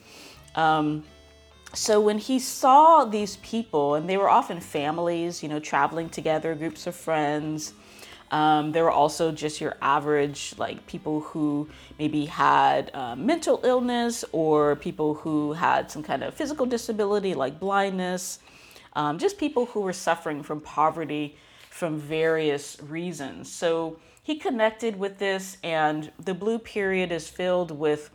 Um, 0.56 1.04
so 1.74 2.00
when 2.00 2.20
he 2.20 2.40
saw 2.40 3.04
these 3.04 3.38
people, 3.38 3.96
and 3.96 4.08
they 4.08 4.18
were 4.18 4.30
often 4.30 4.60
families, 4.60 5.42
you 5.42 5.50
know, 5.50 5.60
traveling 5.60 6.08
together, 6.08 6.54
groups 6.54 6.86
of 6.86 6.96
friends, 6.96 7.74
um, 8.34 8.72
there 8.72 8.84
were 8.84 8.92
also 8.92 9.32
just 9.32 9.62
your 9.62 9.78
average, 9.80 10.56
like 10.58 10.88
people 10.88 11.20
who 11.20 11.70
maybe 12.00 12.26
had 12.26 12.90
uh, 12.96 13.16
mental 13.16 13.60
illness 13.64 14.26
or 14.32 14.76
people 14.76 15.14
who 15.14 15.54
had 15.54 15.92
some 15.92 16.02
kind 16.02 16.24
of 16.24 16.34
physical 16.34 16.66
disability 16.66 17.36
like 17.36 17.60
blindness, 17.60 18.40
um, 18.94 19.20
just 19.20 19.38
people 19.38 19.68
who 19.68 19.82
were 19.82 19.94
suffering 19.94 20.42
from 20.42 20.60
poverty 20.62 21.38
from 21.70 22.00
various 22.00 22.82
reasons. 22.82 23.52
So 23.52 24.00
he 24.24 24.38
connected 24.38 24.98
with 24.98 25.20
this, 25.20 25.58
and 25.64 26.12
the 26.18 26.34
blue 26.34 26.58
period 26.58 27.12
is 27.12 27.30
filled 27.30 27.70
with 27.70 28.10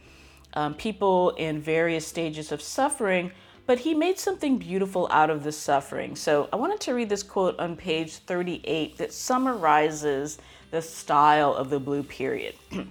um, 0.55 0.75
people 0.75 1.31
in 1.31 1.61
various 1.61 2.05
stages 2.05 2.51
of 2.51 2.61
suffering 2.61 3.31
but 3.69 3.81
he 3.81 3.93
made 3.93 4.19
something 4.19 4.57
beautiful 4.57 5.07
out 5.11 5.29
of 5.29 5.45
the 5.45 5.53
suffering. 5.53 6.17
So 6.17 6.49
I 6.55 6.57
wanted 6.57 6.81
to 6.81 6.95
read 6.95 7.11
this 7.11 7.23
quote 7.23 7.61
on 7.61 7.77
page 7.77 8.15
38 8.15 8.97
that 8.97 9.13
summarizes 9.13 10.39
the 10.71 10.81
style 10.81 11.53
of 11.55 11.69
the 11.69 11.79
Blue 11.79 12.03
Period. 12.03 12.55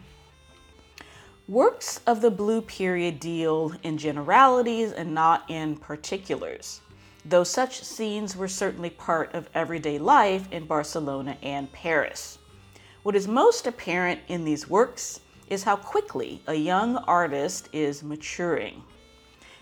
Works 1.47 2.01
of 2.05 2.21
the 2.21 2.29
Blue 2.29 2.61
Period 2.61 3.19
deal 3.19 3.73
in 3.81 3.97
generalities 3.97 4.91
and 4.91 5.15
not 5.15 5.45
in 5.49 5.77
particulars, 5.77 6.81
though 7.25 7.43
such 7.43 7.83
scenes 7.83 8.37
were 8.37 8.47
certainly 8.47 8.91
part 8.91 9.33
of 9.33 9.49
everyday 9.55 9.97
life 9.97 10.47
in 10.51 10.67
Barcelona 10.67 11.39
and 11.41 11.71
Paris. 11.71 12.37
What 13.01 13.15
is 13.15 13.27
most 13.27 13.65
apparent 13.65 14.21
in 14.27 14.45
these 14.45 14.69
works 14.69 15.21
is 15.49 15.63
how 15.63 15.77
quickly 15.77 16.39
a 16.45 16.53
young 16.53 16.97
artist 16.97 17.67
is 17.73 18.03
maturing. 18.03 18.83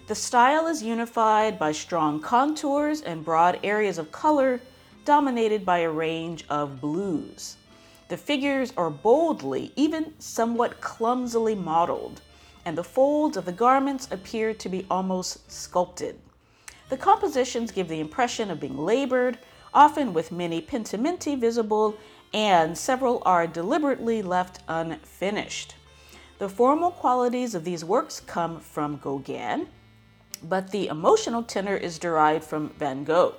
The 0.08 0.14
style 0.14 0.68
is 0.68 0.84
unified 0.84 1.58
by 1.58 1.72
strong 1.72 2.20
contours 2.20 3.02
and 3.02 3.26
broad 3.26 3.60
areas 3.64 3.98
of 3.98 4.12
color 4.12 4.62
dominated 5.04 5.66
by 5.66 5.80
a 5.80 5.90
range 5.90 6.46
of 6.48 6.80
blues. 6.80 7.58
The 8.10 8.18
figures 8.18 8.72
are 8.78 8.92
boldly, 8.92 9.72
even 9.76 10.14
somewhat 10.20 10.80
clumsily 10.80 11.56
modeled, 11.56 12.22
and 12.66 12.78
the 12.78 12.84
folds 12.84 13.36
of 13.36 13.46
the 13.46 13.52
garments 13.52 14.08
appear 14.12 14.54
to 14.54 14.70
be 14.70 14.86
almost 14.92 15.52
sculpted. 15.52 16.20
The 16.90 16.98
compositions 16.98 17.72
give 17.72 17.88
the 17.88 18.00
impression 18.00 18.52
of 18.52 18.60
being 18.60 18.78
labored, 18.78 19.40
often 19.74 20.14
with 20.14 20.32
many 20.32 20.62
pentimenti 20.62 21.36
visible, 21.36 21.98
and 22.32 22.78
several 22.78 23.24
are 23.26 23.48
deliberately 23.48 24.22
left 24.22 24.60
unfinished. 24.68 25.74
The 26.38 26.48
formal 26.48 26.92
qualities 26.92 27.56
of 27.56 27.64
these 27.64 27.84
works 27.84 28.20
come 28.20 28.60
from 28.60 28.98
Gauguin, 28.98 29.68
but 30.44 30.72
the 30.72 30.88
emotional 30.88 31.44
tenor 31.44 31.76
is 31.76 32.00
derived 32.00 32.44
from 32.44 32.70
Van 32.78 33.04
Gogh. 33.04 33.36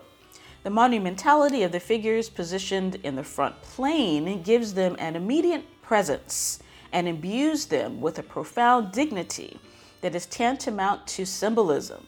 The 0.62 0.70
monumentality 0.70 1.64
of 1.64 1.72
the 1.72 1.80
figures 1.80 2.28
positioned 2.28 2.96
in 3.04 3.14
the 3.14 3.22
front 3.22 3.62
plane 3.62 4.42
gives 4.42 4.74
them 4.74 4.96
an 4.98 5.14
immediate 5.14 5.64
presence 5.82 6.58
and 6.92 7.06
imbues 7.06 7.66
them 7.66 8.00
with 8.00 8.18
a 8.18 8.22
profound 8.22 8.92
dignity 8.92 9.60
that 10.00 10.14
is 10.14 10.26
tantamount 10.26 11.06
to 11.06 11.24
symbolism. 11.24 12.06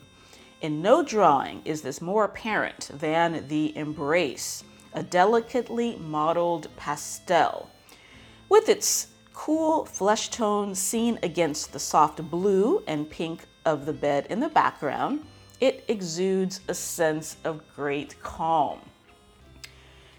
In 0.61 0.83
no 0.83 1.05
drawing 1.05 1.63
is 1.65 1.83
this 1.83 2.01
more 2.01 2.25
apparent 2.25 2.91
than 2.93 3.47
the 3.47 3.77
embrace, 3.77 4.65
a 4.93 5.03
delicately 5.03 5.97
modeled 5.97 6.69
pastel. 6.77 7.71
With 8.49 8.69
its 8.69 9.09
cool 9.33 9.85
flesh 9.85 10.31
tone 10.31 10.75
seen 10.75 11.19
against 11.23 11.73
the 11.73 11.79
soft 11.79 12.29
blue 12.29 12.83
and 12.89 13.09
pink 13.09 13.47
of 13.69 13.87
the 13.87 13.93
bed 13.93 14.27
in 14.31 14.41
the 14.41 14.49
background, 14.49 15.25
it 15.61 15.85
exudes 15.89 16.61
a 16.69 16.75
sense 16.75 17.37
of 17.45 17.63
great 17.77 18.21
calm. 18.23 18.81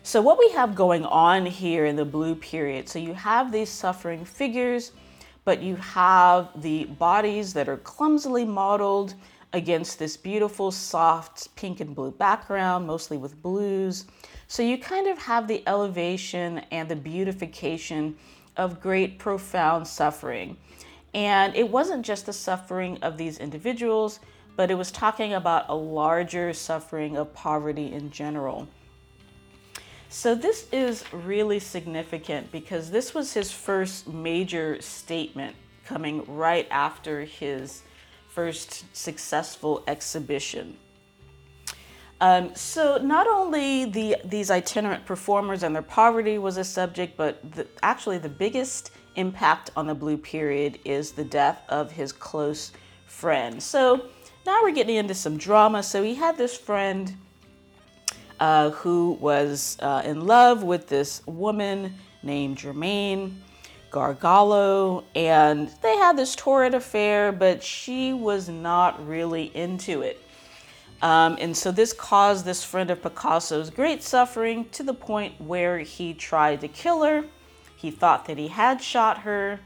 So, 0.03 0.21
what 0.21 0.39
we 0.39 0.49
have 0.51 0.75
going 0.75 1.05
on 1.05 1.45
here 1.45 1.85
in 1.85 1.95
the 1.95 2.05
blue 2.05 2.35
period, 2.35 2.87
so 2.87 2.99
you 2.99 3.13
have 3.13 3.51
these 3.51 3.69
suffering 3.69 4.23
figures, 4.23 4.91
but 5.45 5.61
you 5.61 5.75
have 5.77 6.49
the 6.61 6.85
bodies 6.85 7.53
that 7.53 7.67
are 7.67 7.77
clumsily 7.77 8.45
modeled 8.45 9.13
against 9.53 9.99
this 9.99 10.15
beautiful, 10.15 10.71
soft 10.71 11.53
pink 11.55 11.79
and 11.79 11.95
blue 11.95 12.11
background, 12.11 12.85
mostly 12.85 13.17
with 13.17 13.41
blues. 13.41 14.05
So, 14.47 14.63
you 14.63 14.77
kind 14.77 15.07
of 15.07 15.17
have 15.17 15.47
the 15.47 15.63
elevation 15.67 16.59
and 16.71 16.89
the 16.89 16.95
beautification 16.95 18.17
of 18.57 18.81
great, 18.81 19.19
profound 19.19 19.87
suffering. 19.87 20.57
And 21.13 21.55
it 21.55 21.69
wasn't 21.69 22.05
just 22.05 22.25
the 22.25 22.33
suffering 22.33 22.99
of 23.01 23.17
these 23.17 23.39
individuals, 23.39 24.19
but 24.55 24.69
it 24.69 24.75
was 24.75 24.91
talking 24.91 25.33
about 25.33 25.65
a 25.69 25.75
larger 25.75 26.53
suffering 26.53 27.17
of 27.17 27.33
poverty 27.33 27.91
in 27.91 28.11
general. 28.11 28.67
So, 30.11 30.33
this 30.33 30.67
is 30.71 31.03
really 31.13 31.59
significant 31.59 32.51
because 32.51 32.89
this 32.89 33.13
was 33.13 33.33
his 33.33 33.51
first 33.51 34.07
major 34.07 34.81
statement 34.81 35.55
coming 35.85 36.25
right 36.25 36.67
after 36.71 37.25
his 37.25 37.83
first 38.27 38.85
successful 38.95 39.83
exhibition. 39.87 40.77
Um, 42.21 42.53
so, 42.55 42.97
not 42.97 43.27
only 43.27 43.85
the, 43.85 44.17
these 44.25 44.51
itinerant 44.51 45.05
performers 45.05 45.63
and 45.63 45.73
their 45.75 45.83
poverty 45.83 46.37
was 46.37 46.57
a 46.57 46.63
subject, 46.63 47.15
but 47.15 47.51
the, 47.53 47.67
actually 47.83 48.17
the 48.17 48.29
biggest 48.29 48.91
impact 49.19 49.69
on 49.75 49.85
the 49.85 49.93
blue 49.93 50.17
period 50.17 50.79
is 50.85 51.11
the 51.11 51.23
death 51.23 51.61
of 51.69 51.91
his 51.91 52.11
close 52.11 52.71
friend. 53.05 53.61
So 53.61 54.05
now 54.45 54.61
we're 54.63 54.71
getting 54.71 54.95
into 54.95 55.13
some 55.13 55.37
drama. 55.37 55.83
So 55.83 56.01
he 56.01 56.15
had 56.15 56.37
this 56.37 56.57
friend 56.57 57.15
uh, 58.39 58.69
who 58.71 59.17
was 59.19 59.77
uh, 59.81 60.01
in 60.05 60.25
love 60.25 60.63
with 60.63 60.87
this 60.87 61.21
woman 61.27 61.93
named 62.23 62.57
Germaine 62.57 63.41
Gargallo, 63.91 65.03
and 65.15 65.69
they 65.81 65.97
had 65.97 66.15
this 66.15 66.35
torrid 66.35 66.73
affair, 66.73 67.31
but 67.31 67.63
she 67.63 68.13
was 68.13 68.47
not 68.47 69.05
really 69.07 69.45
into 69.55 70.01
it. 70.01 70.21
Um, 71.01 71.37
and 71.39 71.55
so 71.55 71.71
this 71.71 71.93
caused 71.93 72.45
this 72.45 72.63
friend 72.63 72.91
of 72.91 73.01
Picasso's 73.01 73.69
great 73.69 74.03
suffering 74.03 74.69
to 74.71 74.83
the 74.83 74.93
point 74.93 75.39
where 75.39 75.79
he 75.79 76.13
tried 76.13 76.61
to 76.61 76.67
kill 76.67 77.03
her. 77.03 77.25
He 77.79 77.91
thought 77.91 78.25
that 78.25 78.37
he 78.37 78.49
had 78.49 78.81
shot 78.81 79.19
her, 79.19 79.61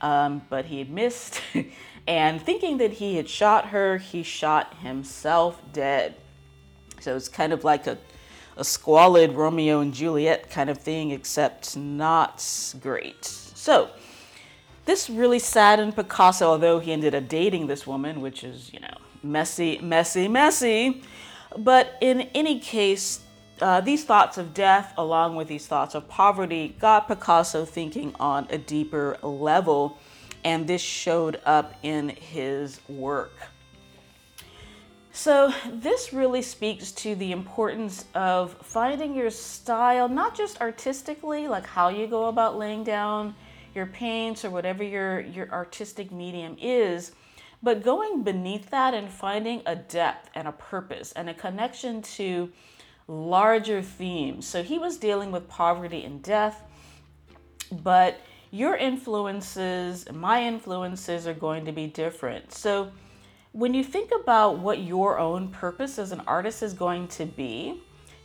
um, 0.00 0.42
but 0.50 0.64
he 0.64 0.78
had 0.78 0.90
missed. 0.90 1.40
and 2.08 2.42
thinking 2.42 2.78
that 2.78 2.94
he 2.94 3.14
had 3.16 3.28
shot 3.28 3.66
her, 3.68 3.98
he 3.98 4.24
shot 4.24 4.74
himself 4.78 5.62
dead. 5.72 6.16
So 6.98 7.14
it's 7.14 7.28
kind 7.28 7.52
of 7.52 7.62
like 7.62 7.86
a, 7.86 7.98
a 8.56 8.64
squalid 8.64 9.34
Romeo 9.34 9.78
and 9.78 9.94
Juliet 9.94 10.50
kind 10.50 10.70
of 10.70 10.78
thing, 10.78 11.12
except 11.12 11.76
not 11.76 12.44
great. 12.80 13.24
So 13.26 13.90
this 14.84 15.08
really 15.08 15.38
saddened 15.38 15.94
Picasso, 15.94 16.48
although 16.48 16.80
he 16.80 16.92
ended 16.92 17.14
up 17.14 17.28
dating 17.28 17.68
this 17.68 17.86
woman, 17.86 18.20
which 18.20 18.42
is, 18.42 18.72
you 18.72 18.80
know, 18.80 18.96
messy, 19.22 19.78
messy, 19.78 20.26
messy. 20.26 21.02
But 21.56 21.96
in 22.00 22.22
any 22.34 22.58
case, 22.58 23.20
uh, 23.60 23.80
these 23.80 24.04
thoughts 24.04 24.38
of 24.38 24.54
death, 24.54 24.92
along 24.96 25.36
with 25.36 25.48
these 25.48 25.66
thoughts 25.66 25.94
of 25.94 26.08
poverty, 26.08 26.74
got 26.80 27.06
Picasso 27.06 27.64
thinking 27.64 28.14
on 28.18 28.46
a 28.50 28.58
deeper 28.58 29.18
level, 29.22 29.98
and 30.44 30.66
this 30.66 30.82
showed 30.82 31.40
up 31.44 31.74
in 31.82 32.08
his 32.08 32.80
work. 32.88 33.32
So, 35.14 35.52
this 35.70 36.12
really 36.12 36.40
speaks 36.40 36.90
to 36.92 37.14
the 37.14 37.32
importance 37.32 38.06
of 38.14 38.54
finding 38.62 39.14
your 39.14 39.30
style, 39.30 40.08
not 40.08 40.34
just 40.34 40.60
artistically, 40.60 41.48
like 41.48 41.66
how 41.66 41.90
you 41.90 42.06
go 42.06 42.28
about 42.28 42.56
laying 42.58 42.82
down 42.82 43.34
your 43.74 43.86
paints 43.86 44.44
or 44.44 44.50
whatever 44.50 44.82
your, 44.82 45.20
your 45.20 45.50
artistic 45.50 46.10
medium 46.12 46.56
is, 46.60 47.12
but 47.62 47.82
going 47.82 48.22
beneath 48.22 48.70
that 48.70 48.94
and 48.94 49.10
finding 49.10 49.62
a 49.66 49.76
depth 49.76 50.30
and 50.34 50.48
a 50.48 50.52
purpose 50.52 51.12
and 51.12 51.28
a 51.28 51.34
connection 51.34 52.02
to 52.02 52.50
larger 53.12 53.82
themes. 53.82 54.46
So 54.46 54.62
he 54.62 54.78
was 54.78 54.96
dealing 54.96 55.30
with 55.30 55.48
poverty 55.48 56.04
and 56.04 56.22
death, 56.22 56.62
but 57.70 58.18
your 58.50 58.76
influences, 58.76 60.10
my 60.12 60.44
influences 60.44 61.26
are 61.26 61.34
going 61.34 61.64
to 61.66 61.72
be 61.72 61.86
different. 61.86 62.52
So 62.52 62.90
when 63.52 63.74
you 63.74 63.84
think 63.84 64.10
about 64.18 64.58
what 64.58 64.80
your 64.80 65.18
own 65.18 65.48
purpose 65.48 65.98
as 65.98 66.12
an 66.12 66.22
artist 66.26 66.62
is 66.62 66.72
going 66.72 67.08
to 67.08 67.26
be, 67.26 67.82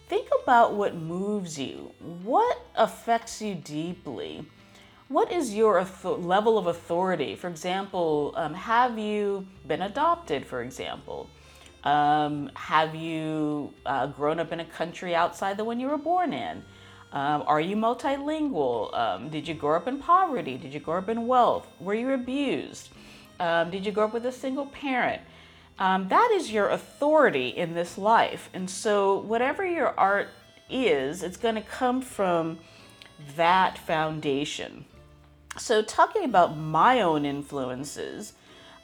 think 0.08 0.30
about 0.44 0.74
what 0.74 0.96
moves 0.96 1.60
you, 1.60 1.92
what 2.24 2.58
affects 2.76 3.42
you 3.42 3.56
deeply. 3.56 4.46
What 5.10 5.32
is 5.32 5.54
your 5.54 5.86
level 6.04 6.58
of 6.58 6.68
authority? 6.68 7.36
For 7.36 7.48
example, 7.48 8.34
um, 8.36 8.54
have 8.54 9.00
you 9.00 9.48
been 9.66 9.82
adopted, 9.82 10.46
for 10.46 10.62
example? 10.62 11.30
Um, 11.88 12.52
have 12.56 12.96
you 12.96 13.74
uh, 13.86 14.08
grown 14.08 14.42
up 14.42 14.52
in 14.52 14.60
a 14.60 14.66
country 14.66 15.16
outside 15.16 15.56
the 15.56 15.64
one 15.64 15.80
you 15.80 15.88
were 15.88 15.98
born 15.98 16.34
in? 16.34 16.62
Um, 17.14 17.46
are 17.48 17.62
you 17.62 17.78
multilingual? 17.78 18.94
Um, 18.94 19.30
did 19.30 19.48
you 19.48 19.54
grow 19.54 19.78
up 19.78 19.88
in 19.88 19.98
poverty? 20.00 20.58
Did 20.58 20.74
you 20.74 20.82
grow 20.82 20.98
up 20.98 21.08
in 21.08 21.28
wealth? 21.28 21.66
Were 21.80 21.94
you 21.94 22.12
abused? 22.12 22.90
Um, 23.40 23.72
did 23.72 23.86
you 23.86 23.94
grow 23.94 24.04
up 24.04 24.14
with 24.14 24.26
a 24.26 24.34
single 24.34 24.66
parent? 24.66 25.22
Um, 25.80 26.10
that 26.10 26.30
is 26.34 26.52
your 26.52 26.68
authority 26.68 27.48
in 27.48 27.74
this 27.74 27.98
life. 27.98 28.50
And 28.54 28.70
so, 28.70 29.20
whatever 29.20 29.66
your 29.66 29.98
art 29.98 30.28
is, 30.70 31.24
it's 31.24 31.38
going 31.38 31.56
to 31.56 31.62
come 31.62 32.02
from 32.02 32.60
that 33.38 33.78
foundation. 33.78 34.84
So, 35.58 35.82
talking 35.84 36.26
about 36.26 36.58
my 36.58 37.00
own 37.00 37.26
influences 37.26 38.34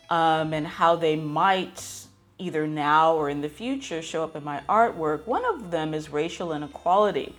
um, 0.09 0.53
and 0.53 0.65
how 0.65 0.95
they 0.95 1.17
might 1.17 2.05
either 2.37 2.67
now 2.67 3.15
or 3.15 3.29
in 3.29 3.41
the 3.41 3.49
future 3.49 4.01
show 4.01 4.23
up 4.23 4.35
in 4.35 4.43
my 4.43 4.61
artwork, 4.67 5.25
one 5.25 5.45
of 5.45 5.71
them 5.71 5.93
is 5.93 6.09
racial 6.09 6.53
inequality. 6.53 7.35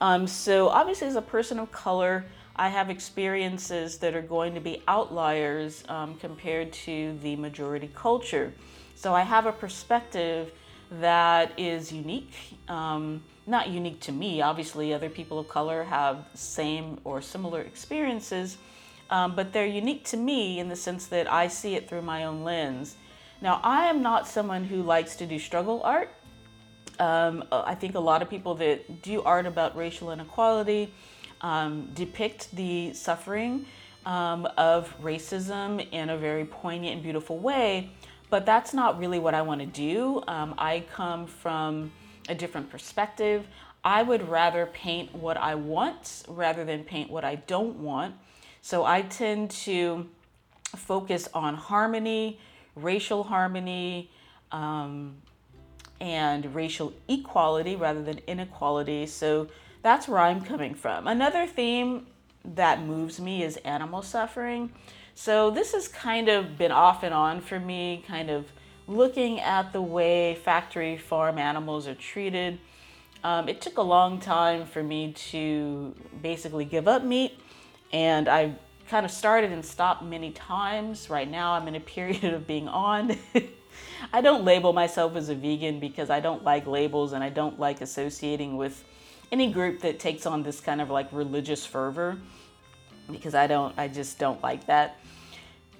Um, 0.00 0.26
so, 0.26 0.68
obviously, 0.68 1.08
as 1.08 1.16
a 1.16 1.22
person 1.22 1.58
of 1.58 1.72
color, 1.72 2.26
I 2.54 2.68
have 2.68 2.90
experiences 2.90 3.98
that 3.98 4.14
are 4.14 4.22
going 4.22 4.54
to 4.54 4.60
be 4.60 4.82
outliers 4.86 5.84
um, 5.88 6.16
compared 6.16 6.72
to 6.84 7.18
the 7.22 7.36
majority 7.36 7.90
culture. 7.94 8.52
So, 8.94 9.14
I 9.14 9.22
have 9.22 9.46
a 9.46 9.52
perspective 9.52 10.52
that 10.90 11.58
is 11.58 11.92
unique. 11.92 12.32
Um, 12.68 13.22
not 13.46 13.68
unique 13.68 14.00
to 14.00 14.12
me, 14.12 14.42
obviously, 14.42 14.92
other 14.92 15.08
people 15.08 15.38
of 15.38 15.48
color 15.48 15.84
have 15.84 16.26
same 16.34 16.98
or 17.04 17.22
similar 17.22 17.60
experiences, 17.60 18.58
um, 19.08 19.36
but 19.36 19.52
they're 19.52 19.66
unique 19.66 20.04
to 20.06 20.16
me 20.16 20.58
in 20.58 20.68
the 20.68 20.76
sense 20.76 21.06
that 21.06 21.32
I 21.32 21.48
see 21.48 21.74
it 21.74 21.88
through 21.88 22.02
my 22.02 22.24
own 22.24 22.42
lens. 22.42 22.96
Now, 23.40 23.60
I 23.62 23.86
am 23.86 24.02
not 24.02 24.26
someone 24.26 24.64
who 24.64 24.82
likes 24.82 25.16
to 25.16 25.26
do 25.26 25.38
struggle 25.38 25.82
art. 25.82 26.10
Um, 26.98 27.44
I 27.52 27.74
think 27.74 27.94
a 27.94 28.00
lot 28.00 28.22
of 28.22 28.30
people 28.30 28.54
that 28.56 29.02
do 29.02 29.22
art 29.22 29.46
about 29.46 29.76
racial 29.76 30.10
inequality 30.10 30.92
um, 31.42 31.90
depict 31.94 32.54
the 32.56 32.94
suffering 32.94 33.66
um, 34.06 34.46
of 34.56 34.94
racism 35.02 35.86
in 35.92 36.08
a 36.10 36.16
very 36.16 36.44
poignant 36.44 36.94
and 36.94 37.02
beautiful 37.02 37.38
way, 37.38 37.90
but 38.30 38.46
that's 38.46 38.72
not 38.72 38.98
really 38.98 39.18
what 39.18 39.34
I 39.34 39.42
want 39.42 39.60
to 39.60 39.66
do. 39.66 40.22
Um, 40.26 40.54
I 40.56 40.84
come 40.92 41.26
from 41.26 41.92
a 42.28 42.34
different 42.34 42.70
perspective. 42.70 43.46
I 43.84 44.02
would 44.02 44.28
rather 44.28 44.66
paint 44.66 45.14
what 45.14 45.36
I 45.36 45.54
want 45.54 46.24
rather 46.28 46.64
than 46.64 46.84
paint 46.84 47.10
what 47.10 47.24
I 47.24 47.36
don't 47.36 47.76
want. 47.76 48.14
So 48.62 48.84
I 48.84 49.02
tend 49.02 49.50
to 49.50 50.08
focus 50.74 51.28
on 51.34 51.54
harmony, 51.54 52.40
racial 52.76 53.24
harmony, 53.24 54.10
um, 54.52 55.16
and 56.00 56.54
racial 56.54 56.92
equality 57.08 57.74
rather 57.74 58.02
than 58.02 58.20
inequality. 58.26 59.06
So 59.06 59.48
that's 59.82 60.06
where 60.06 60.20
I'm 60.20 60.42
coming 60.42 60.74
from. 60.74 61.06
Another 61.06 61.46
theme 61.46 62.06
that 62.44 62.82
moves 62.82 63.18
me 63.20 63.42
is 63.42 63.56
animal 63.58 64.02
suffering. 64.02 64.72
So 65.14 65.50
this 65.50 65.72
has 65.72 65.88
kind 65.88 66.28
of 66.28 66.58
been 66.58 66.72
off 66.72 67.02
and 67.02 67.14
on 67.14 67.40
for 67.40 67.58
me, 67.58 68.04
kind 68.06 68.30
of 68.30 68.46
looking 68.86 69.40
at 69.40 69.72
the 69.72 69.82
way 69.82 70.34
factory 70.34 70.96
farm 70.96 71.38
animals 71.38 71.88
are 71.88 71.94
treated. 71.94 72.58
Um, 73.24 73.48
it 73.48 73.60
took 73.60 73.78
a 73.78 73.82
long 73.82 74.20
time 74.20 74.66
for 74.66 74.82
me 74.82 75.12
to 75.30 75.94
basically 76.22 76.64
give 76.64 76.86
up 76.86 77.02
meat, 77.02 77.40
and 77.92 78.28
I 78.28 78.54
kind 78.88 79.04
of 79.04 79.12
started 79.12 79.52
and 79.52 79.64
stopped 79.64 80.02
many 80.02 80.30
times. 80.30 81.10
Right 81.10 81.30
now, 81.30 81.52
I'm 81.52 81.68
in 81.68 81.74
a 81.74 81.80
period 81.96 82.24
of 82.24 82.46
being 82.46 82.68
on. 82.68 83.16
I 84.12 84.20
don't 84.20 84.44
label 84.44 84.72
myself 84.72 85.16
as 85.16 85.28
a 85.28 85.34
vegan 85.34 85.80
because 85.80 86.10
I 86.10 86.20
don't 86.20 86.44
like 86.44 86.66
labels 86.66 87.12
and 87.12 87.22
I 87.22 87.28
don't 87.28 87.58
like 87.58 87.80
associating 87.80 88.56
with 88.56 88.84
any 89.32 89.50
group 89.50 89.80
that 89.80 89.98
takes 89.98 90.26
on 90.26 90.42
this 90.42 90.60
kind 90.60 90.80
of 90.80 90.90
like 90.90 91.08
religious 91.12 91.66
fervor 91.66 92.18
because 93.10 93.34
I 93.34 93.46
don't, 93.46 93.76
I 93.78 93.88
just 93.88 94.18
don't 94.18 94.42
like 94.42 94.66
that. 94.66 94.98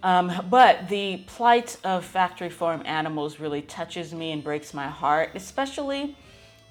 Um, 0.03 0.33
but 0.51 0.89
the 0.89 1.19
plight 1.27 1.77
of 1.83 2.05
factory 2.05 2.51
farm 2.51 2.83
animals 2.85 3.41
really 3.41 3.63
touches 3.63 4.13
me 4.13 4.33
and 4.33 4.45
breaks 4.45 4.75
my 4.75 4.89
heart, 4.89 5.31
especially 5.35 6.17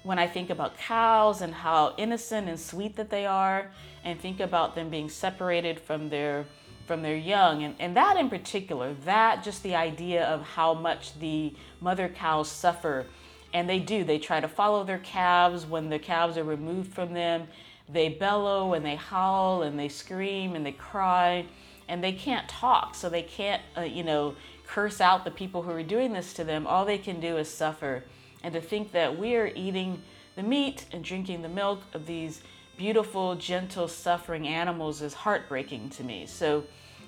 when 0.06 0.18
I 0.18 0.26
think 0.26 0.50
about 0.50 0.78
cows 0.78 1.42
and 1.42 1.52
how 1.52 1.94
innocent 1.98 2.48
and 2.48 2.58
sweet 2.58 2.96
that 2.96 3.10
they 3.10 3.26
are, 3.26 3.70
and 4.04 4.18
think 4.18 4.40
about 4.40 4.74
them 4.74 4.88
being 4.88 5.08
separated 5.08 5.80
from 5.80 6.08
their 6.08 6.46
from 6.86 7.02
their 7.02 7.16
young 7.16 7.64
and, 7.64 7.74
and 7.80 7.96
that 7.96 8.16
in 8.16 8.30
particular 8.30 8.94
that 9.04 9.42
just 9.42 9.60
the 9.64 9.74
idea 9.74 10.24
of 10.24 10.40
how 10.40 10.72
much 10.72 11.18
the 11.18 11.52
mother 11.80 12.08
cows 12.08 12.48
suffer 12.48 13.04
and 13.52 13.68
they 13.68 13.80
do 13.80 14.04
they 14.04 14.20
try 14.20 14.38
to 14.38 14.46
follow 14.46 14.84
their 14.84 15.00
calves 15.00 15.66
when 15.66 15.90
the 15.90 15.98
calves 15.98 16.38
are 16.38 16.44
removed 16.44 16.92
from 16.92 17.12
them 17.12 17.48
they 17.88 18.08
bellow 18.08 18.72
and 18.72 18.86
they 18.86 18.94
howl 18.94 19.62
and 19.62 19.76
they 19.76 19.88
scream 19.88 20.54
and 20.54 20.64
they 20.64 20.70
cry 20.70 21.44
and 21.88 22.02
they 22.02 22.12
can't 22.12 22.48
talk, 22.48 22.94
so 22.94 23.08
they 23.08 23.22
can't, 23.22 23.62
uh, 23.76 23.82
you 23.82 24.02
know, 24.02 24.34
curse 24.66 25.00
out 25.00 25.24
the 25.24 25.30
people 25.30 25.62
who 25.62 25.70
are 25.70 25.82
doing 25.82 26.12
this 26.12 26.32
to 26.34 26.44
them. 26.44 26.66
All 26.66 26.84
they 26.84 26.98
can 26.98 27.20
do 27.20 27.36
is 27.36 27.48
suffer. 27.48 28.04
And 28.42 28.54
to 28.54 28.60
think 28.60 28.92
that 28.92 29.18
we 29.18 29.36
are 29.36 29.50
eating 29.54 30.02
the 30.36 30.42
meat 30.42 30.86
and 30.92 31.02
drinking 31.02 31.42
the 31.42 31.48
milk 31.48 31.82
of 31.94 32.06
these 32.06 32.42
beautiful, 32.76 33.34
gentle, 33.34 33.88
suffering 33.88 34.46
animals 34.46 35.02
is 35.02 35.14
heartbreaking 35.14 35.88
to 35.90 36.04
me. 36.04 36.26
So 36.26 36.64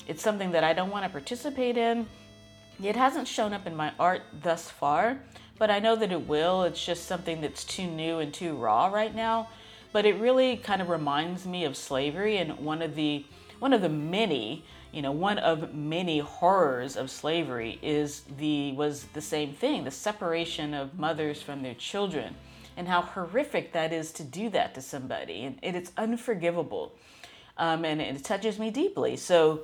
it's 0.07 0.23
something 0.23 0.53
that 0.53 0.65
I 0.65 0.73
don't 0.73 0.91
want 0.91 1.05
to 1.05 1.11
participate 1.11 1.77
in. 1.77 2.07
It 2.83 2.97
hasn't 2.97 3.29
shown 3.29 3.53
up 3.53 3.67
in 3.67 3.77
my 3.77 3.93
art 3.99 4.23
thus 4.43 4.71
far, 4.71 5.19
but 5.59 5.71
I 5.71 5.79
know 5.79 5.97
that 5.97 6.13
it 6.13 6.27
will. 6.27 6.63
It's 6.63 6.85
just 6.85 7.07
something 7.07 7.41
that's 7.41 7.65
too 7.65 7.87
new 7.87 8.21
and 8.21 8.33
too 8.33 8.57
raw 8.57 8.87
right 8.87 9.15
now. 9.15 9.49
But 9.93 10.07
it 10.07 10.17
really 10.17 10.57
kind 10.57 10.81
of 10.81 10.89
reminds 10.89 11.45
me 11.45 11.65
of 11.65 11.77
slavery 11.77 12.39
and 12.39 12.59
one 12.59 12.83
of 12.83 12.95
the 12.95 13.25
one 13.59 13.73
of 13.73 13.83
the 13.83 13.89
many, 13.89 14.65
you 14.93 15.03
know, 15.03 15.13
one 15.13 15.39
of 15.39 15.75
many 15.75 16.19
horrors 16.19 16.97
of 16.97 17.11
slavery 17.11 17.79
is 17.83 18.23
the 18.39 18.73
was 18.73 19.05
the 19.13 19.21
same 19.21 19.53
thing, 19.53 19.85
the 19.85 19.91
separation 19.91 20.75
of 20.75 20.99
mothers 20.99 21.43
from 21.43 21.63
their 21.63 21.75
children 21.75 22.35
and 22.77 22.87
how 22.87 23.03
horrific 23.03 23.73
that 23.73 23.93
is 23.93 24.13
to 24.13 24.23
do 24.23 24.49
that 24.51 24.75
to 24.75 24.81
somebody. 24.81 25.43
And 25.45 25.77
it's 25.77 25.91
unforgivable. 25.97 26.95
Um, 27.57 27.85
and 27.85 28.01
it 28.01 28.23
touches 28.23 28.59
me 28.59 28.71
deeply. 28.71 29.17
So 29.17 29.63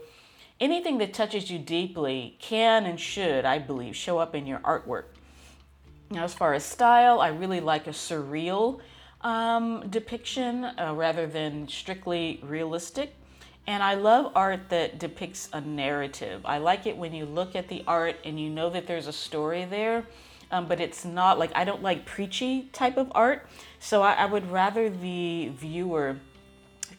anything 0.60 0.98
that 0.98 1.14
touches 1.14 1.48
you 1.48 1.60
deeply 1.60 2.36
can 2.40 2.86
and 2.86 2.98
should, 2.98 3.44
I 3.44 3.60
believe, 3.60 3.94
show 3.94 4.18
up 4.18 4.34
in 4.34 4.46
your 4.46 4.58
artwork. 4.58 5.04
Now, 6.10 6.24
as 6.24 6.34
far 6.34 6.54
as 6.54 6.64
style, 6.64 7.20
I 7.20 7.28
really 7.28 7.60
like 7.60 7.86
a 7.86 7.90
surreal 7.90 8.80
um, 9.20 9.88
depiction 9.88 10.64
uh, 10.64 10.92
rather 10.96 11.28
than 11.28 11.68
strictly 11.68 12.40
realistic. 12.42 13.14
And 13.66 13.82
I 13.82 13.94
love 13.94 14.32
art 14.34 14.68
that 14.68 14.98
depicts 14.98 15.48
a 15.52 15.60
narrative. 15.60 16.42
I 16.44 16.58
like 16.58 16.86
it 16.86 16.96
when 16.96 17.14
you 17.14 17.24
look 17.24 17.56
at 17.56 17.68
the 17.68 17.82
art 17.86 18.16
and 18.24 18.38
you 18.38 18.50
know 18.50 18.68
that 18.68 18.86
there's 18.86 19.06
a 19.06 19.12
story 19.12 19.64
there, 19.64 20.04
um, 20.50 20.66
but 20.68 20.80
it's 20.80 21.04
not 21.04 21.38
like 21.38 21.50
I 21.54 21.64
don't 21.64 21.82
like 21.82 22.04
preachy 22.04 22.68
type 22.72 22.98
of 22.98 23.10
art. 23.14 23.48
So 23.80 24.02
I, 24.02 24.12
I 24.12 24.26
would 24.26 24.50
rather 24.50 24.90
the 24.90 25.50
viewer 25.54 26.18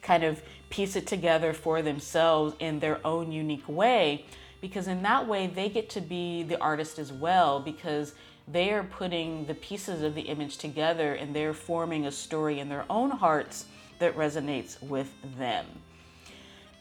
kind 0.01 0.23
of 0.23 0.41
piece 0.71 0.95
it 0.95 1.05
together 1.05 1.53
for 1.53 1.83
themselves 1.83 2.55
in 2.59 2.79
their 2.79 2.99
own 3.05 3.31
unique 3.31 3.67
way, 3.69 4.25
because 4.59 4.87
in 4.87 5.03
that 5.03 5.27
way 5.27 5.45
they 5.45 5.69
get 5.69 5.89
to 5.91 6.01
be 6.01 6.41
the 6.41 6.59
artist 6.59 6.97
as 6.97 7.13
well, 7.13 7.59
because 7.59 8.15
they 8.47 8.71
are 8.71 8.83
putting 8.83 9.45
the 9.45 9.53
pieces 9.53 10.01
of 10.01 10.15
the 10.15 10.21
image 10.23 10.57
together 10.57 11.13
and 11.13 11.35
they're 11.35 11.53
forming 11.53 12.07
a 12.07 12.11
story 12.11 12.59
in 12.59 12.69
their 12.69 12.85
own 12.89 13.11
hearts 13.11 13.65
that 13.99 14.15
resonates 14.15 14.81
with 14.81 15.11
them. 15.37 15.65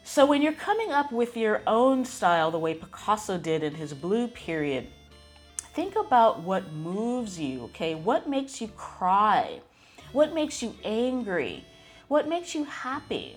So 0.07 0.23
when 0.23 0.43
you're 0.43 0.53
coming 0.53 0.91
up 0.91 1.11
with 1.11 1.35
your 1.35 1.63
own 1.65 2.05
style, 2.05 2.51
the 2.51 2.59
way 2.59 2.75
Picasso 2.75 3.39
did 3.39 3.63
in 3.63 3.73
his 3.73 3.91
blue 3.91 4.27
period, 4.27 4.85
think 5.73 5.95
about 5.95 6.43
what 6.43 6.71
moves 6.73 7.39
you, 7.39 7.63
okay? 7.63 7.95
What 7.95 8.29
makes 8.29 8.61
you 8.61 8.67
cry? 8.77 9.61
What 10.11 10.31
makes 10.31 10.61
you 10.61 10.75
angry? 10.83 11.65
What 12.07 12.29
makes 12.29 12.53
you 12.53 12.65
happy? 12.65 13.35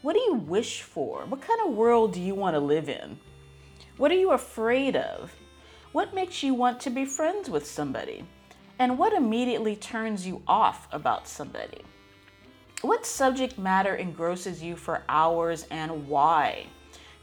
What 0.00 0.14
do 0.14 0.20
you 0.20 0.32
wish 0.32 0.80
for? 0.80 1.26
What 1.26 1.42
kind 1.42 1.60
of 1.66 1.74
world 1.74 2.14
do 2.14 2.22
you 2.22 2.34
want 2.34 2.54
to 2.54 2.60
live 2.60 2.88
in? 2.88 3.18
What 3.98 4.10
are 4.10 4.14
you 4.14 4.30
afraid 4.30 4.96
of? 4.96 5.30
What 5.92 6.14
makes 6.14 6.42
you 6.42 6.54
want 6.54 6.80
to 6.80 6.90
be 6.90 7.04
friends 7.04 7.50
with 7.50 7.66
somebody? 7.66 8.24
And 8.78 8.98
what 8.98 9.12
immediately 9.12 9.76
turns 9.76 10.26
you 10.26 10.42
off 10.48 10.88
about 10.92 11.28
somebody? 11.28 11.82
What 12.82 13.06
subject 13.06 13.58
matter 13.58 13.96
engrosses 13.96 14.62
you 14.62 14.76
for 14.76 15.02
hours 15.08 15.66
and 15.70 16.06
why? 16.08 16.66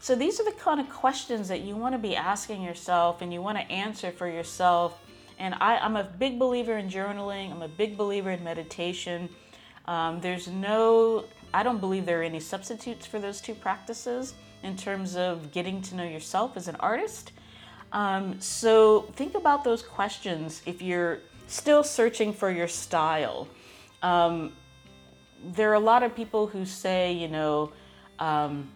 So, 0.00 0.14
these 0.14 0.40
are 0.40 0.44
the 0.44 0.52
kind 0.52 0.80
of 0.80 0.90
questions 0.90 1.48
that 1.48 1.60
you 1.60 1.76
want 1.76 1.94
to 1.94 1.98
be 1.98 2.16
asking 2.16 2.62
yourself 2.62 3.22
and 3.22 3.32
you 3.32 3.40
want 3.40 3.58
to 3.58 3.64
answer 3.72 4.10
for 4.10 4.28
yourself. 4.28 5.00
And 5.38 5.54
I, 5.60 5.76
am 5.84 5.96
a 5.96 6.04
big 6.04 6.38
believer 6.38 6.76
in 6.76 6.88
journaling, 6.88 7.52
I'm 7.52 7.62
a 7.62 7.68
big 7.68 7.96
believer 7.96 8.30
in 8.30 8.42
meditation. 8.44 9.28
Um, 9.86 10.20
there's 10.20 10.48
no, 10.48 11.24
I 11.52 11.62
don't 11.62 11.78
believe 11.78 12.04
there 12.04 12.20
are 12.20 12.24
any 12.24 12.40
substitutes 12.40 13.06
for 13.06 13.18
those 13.18 13.40
two 13.40 13.54
practices 13.54 14.34
in 14.62 14.76
terms 14.76 15.16
of 15.16 15.52
getting 15.52 15.80
to 15.82 15.94
know 15.94 16.04
yourself 16.04 16.56
as 16.56 16.68
an 16.68 16.76
artist. 16.76 17.32
Um, 17.92 18.40
so 18.40 19.02
think 19.14 19.34
about 19.34 19.62
those 19.62 19.82
questions 19.82 20.62
if 20.66 20.82
you're 20.82 21.20
still 21.46 21.84
searching 21.84 22.32
for 22.32 22.50
your 22.50 22.68
style. 22.68 23.46
Um, 24.02 24.52
there 25.52 25.70
are 25.70 25.74
a 25.74 25.80
lot 25.80 26.02
of 26.02 26.14
people 26.14 26.46
who 26.46 26.64
say, 26.64 27.12
you 27.12 27.28
know, 27.28 27.72
um, 28.18 28.68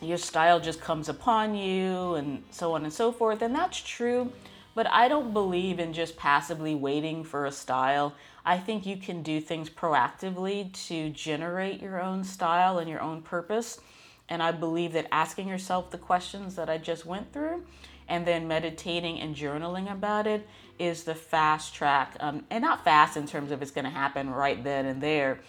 your 0.00 0.18
style 0.18 0.60
just 0.60 0.80
comes 0.80 1.08
upon 1.08 1.54
you 1.54 2.14
and 2.14 2.42
so 2.50 2.74
on 2.74 2.84
and 2.84 2.92
so 2.92 3.12
forth, 3.12 3.42
and 3.42 3.54
that's 3.54 3.78
true. 3.78 4.32
But 4.74 4.88
I 4.88 5.08
don't 5.08 5.32
believe 5.32 5.78
in 5.78 5.92
just 5.92 6.16
passively 6.16 6.74
waiting 6.74 7.22
for 7.22 7.46
a 7.46 7.52
style. 7.52 8.14
I 8.44 8.58
think 8.58 8.84
you 8.84 8.96
can 8.96 9.22
do 9.22 9.40
things 9.40 9.70
proactively 9.70 10.72
to 10.88 11.10
generate 11.10 11.80
your 11.80 12.02
own 12.02 12.24
style 12.24 12.78
and 12.78 12.90
your 12.90 13.00
own 13.00 13.22
purpose. 13.22 13.80
And 14.28 14.42
I 14.42 14.52
believe 14.52 14.92
that 14.94 15.06
asking 15.12 15.48
yourself 15.48 15.90
the 15.90 15.98
questions 15.98 16.56
that 16.56 16.68
I 16.68 16.78
just 16.78 17.06
went 17.06 17.32
through 17.32 17.64
and 18.08 18.26
then 18.26 18.48
meditating 18.48 19.20
and 19.20 19.34
journaling 19.34 19.90
about 19.90 20.26
it 20.26 20.46
is 20.78 21.04
the 21.04 21.14
fast 21.14 21.74
track. 21.74 22.16
Um, 22.20 22.44
and 22.50 22.62
not 22.62 22.84
fast 22.84 23.16
in 23.16 23.26
terms 23.26 23.50
of 23.50 23.62
it's 23.62 23.70
going 23.70 23.84
to 23.84 23.90
happen 23.90 24.30
right 24.30 24.62
then 24.62 24.86
and 24.86 25.00
there, 25.00 25.40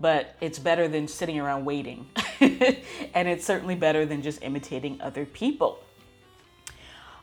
but 0.00 0.36
it's 0.40 0.58
better 0.58 0.88
than 0.88 1.06
sitting 1.06 1.38
around 1.38 1.64
waiting. 1.64 2.06
and 2.40 3.28
it's 3.28 3.44
certainly 3.44 3.74
better 3.74 4.06
than 4.06 4.22
just 4.22 4.42
imitating 4.42 5.00
other 5.00 5.26
people. 5.26 5.82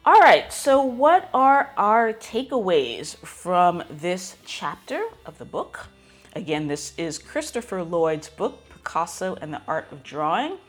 All 0.06 0.22
right, 0.22 0.54
so 0.54 0.82
what 0.84 1.30
are 1.34 1.74
our 1.76 2.14
takeaways 2.14 3.18
from 3.18 3.84
this 3.90 4.38
chapter 4.46 5.04
of 5.26 5.38
the 5.38 5.44
book? 5.44 5.88
Again, 6.34 6.68
this 6.68 6.94
is 6.98 7.18
Christopher 7.18 7.84
Lloyd's 7.84 8.30
book, 8.30 8.64
Picasso 8.70 9.36
and 9.42 9.54
the 9.54 9.62
Art 9.68 9.92
of 9.92 10.04
Drawing. 10.04 10.60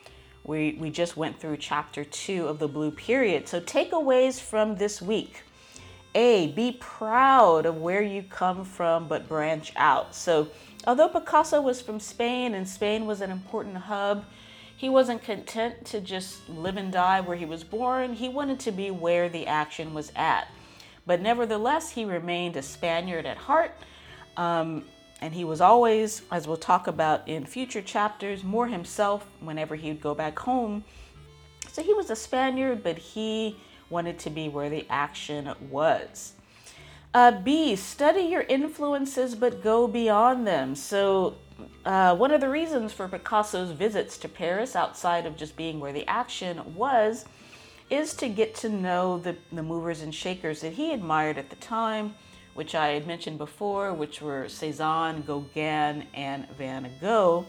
We, 0.42 0.76
we 0.80 0.90
just 0.90 1.16
went 1.16 1.38
through 1.38 1.58
chapter 1.58 2.04
two 2.04 2.48
of 2.48 2.58
the 2.58 2.66
Blue 2.66 2.90
Period. 2.90 3.46
So, 3.46 3.60
takeaways 3.60 4.40
from 4.40 4.74
this 4.74 5.00
week 5.00 5.42
A, 6.16 6.48
be 6.48 6.76
proud 6.80 7.64
of 7.64 7.76
where 7.76 8.02
you 8.02 8.24
come 8.24 8.64
from, 8.64 9.06
but 9.06 9.28
branch 9.28 9.72
out. 9.76 10.16
So, 10.16 10.48
although 10.88 11.06
Picasso 11.08 11.60
was 11.60 11.82
from 11.82 12.00
Spain 12.00 12.54
and 12.54 12.66
Spain 12.66 13.04
was 13.04 13.20
an 13.20 13.30
important 13.30 13.76
hub, 13.76 14.24
he 14.74 14.88
wasn't 14.88 15.22
content 15.22 15.84
to 15.84 16.00
just 16.00 16.48
live 16.48 16.78
and 16.78 16.90
die 16.90 17.20
where 17.20 17.36
he 17.36 17.44
was 17.44 17.62
born. 17.62 18.14
He 18.14 18.30
wanted 18.30 18.58
to 18.60 18.72
be 18.72 18.90
where 18.90 19.28
the 19.28 19.46
action 19.46 19.92
was 19.92 20.10
at. 20.16 20.48
But 21.04 21.20
nevertheless, 21.20 21.90
he 21.90 22.06
remained 22.06 22.56
a 22.56 22.62
Spaniard 22.62 23.26
at 23.26 23.36
heart. 23.36 23.72
Um, 24.38 24.86
and 25.20 25.34
he 25.34 25.44
was 25.44 25.60
always, 25.60 26.22
as 26.30 26.48
we'll 26.48 26.56
talk 26.56 26.86
about 26.86 27.28
in 27.28 27.44
future 27.44 27.82
chapters, 27.82 28.42
more 28.42 28.66
himself 28.66 29.26
whenever 29.40 29.76
he'd 29.76 30.00
go 30.00 30.14
back 30.14 30.38
home. 30.38 30.84
So 31.70 31.82
he 31.82 31.92
was 31.92 32.08
a 32.08 32.16
Spaniard, 32.16 32.82
but 32.82 32.96
he 32.96 33.58
wanted 33.90 34.18
to 34.20 34.30
be 34.30 34.48
where 34.48 34.70
the 34.70 34.86
action 34.88 35.52
was. 35.70 36.32
Uh, 37.14 37.30
B, 37.40 37.74
study 37.74 38.22
your 38.22 38.42
influences 38.42 39.34
but 39.34 39.62
go 39.62 39.88
beyond 39.88 40.46
them. 40.46 40.74
So 40.74 41.36
uh, 41.84 42.14
one 42.14 42.30
of 42.30 42.40
the 42.40 42.48
reasons 42.48 42.92
for 42.92 43.08
Picasso's 43.08 43.70
visits 43.70 44.18
to 44.18 44.28
Paris, 44.28 44.76
outside 44.76 45.24
of 45.24 45.36
just 45.36 45.56
being 45.56 45.80
where 45.80 45.92
the 45.92 46.06
action 46.06 46.74
was, 46.74 47.24
is 47.90 48.14
to 48.14 48.28
get 48.28 48.54
to 48.56 48.68
know 48.68 49.18
the, 49.18 49.34
the 49.52 49.62
movers 49.62 50.02
and 50.02 50.14
shakers 50.14 50.60
that 50.60 50.74
he 50.74 50.92
admired 50.92 51.38
at 51.38 51.48
the 51.48 51.56
time, 51.56 52.14
which 52.54 52.74
I 52.74 52.88
had 52.88 53.06
mentioned 53.06 53.38
before, 53.38 53.94
which 53.94 54.20
were 54.20 54.48
Cezanne, 54.48 55.22
Gauguin, 55.22 56.04
and 56.12 56.46
Van 56.58 56.90
Gogh. 57.00 57.46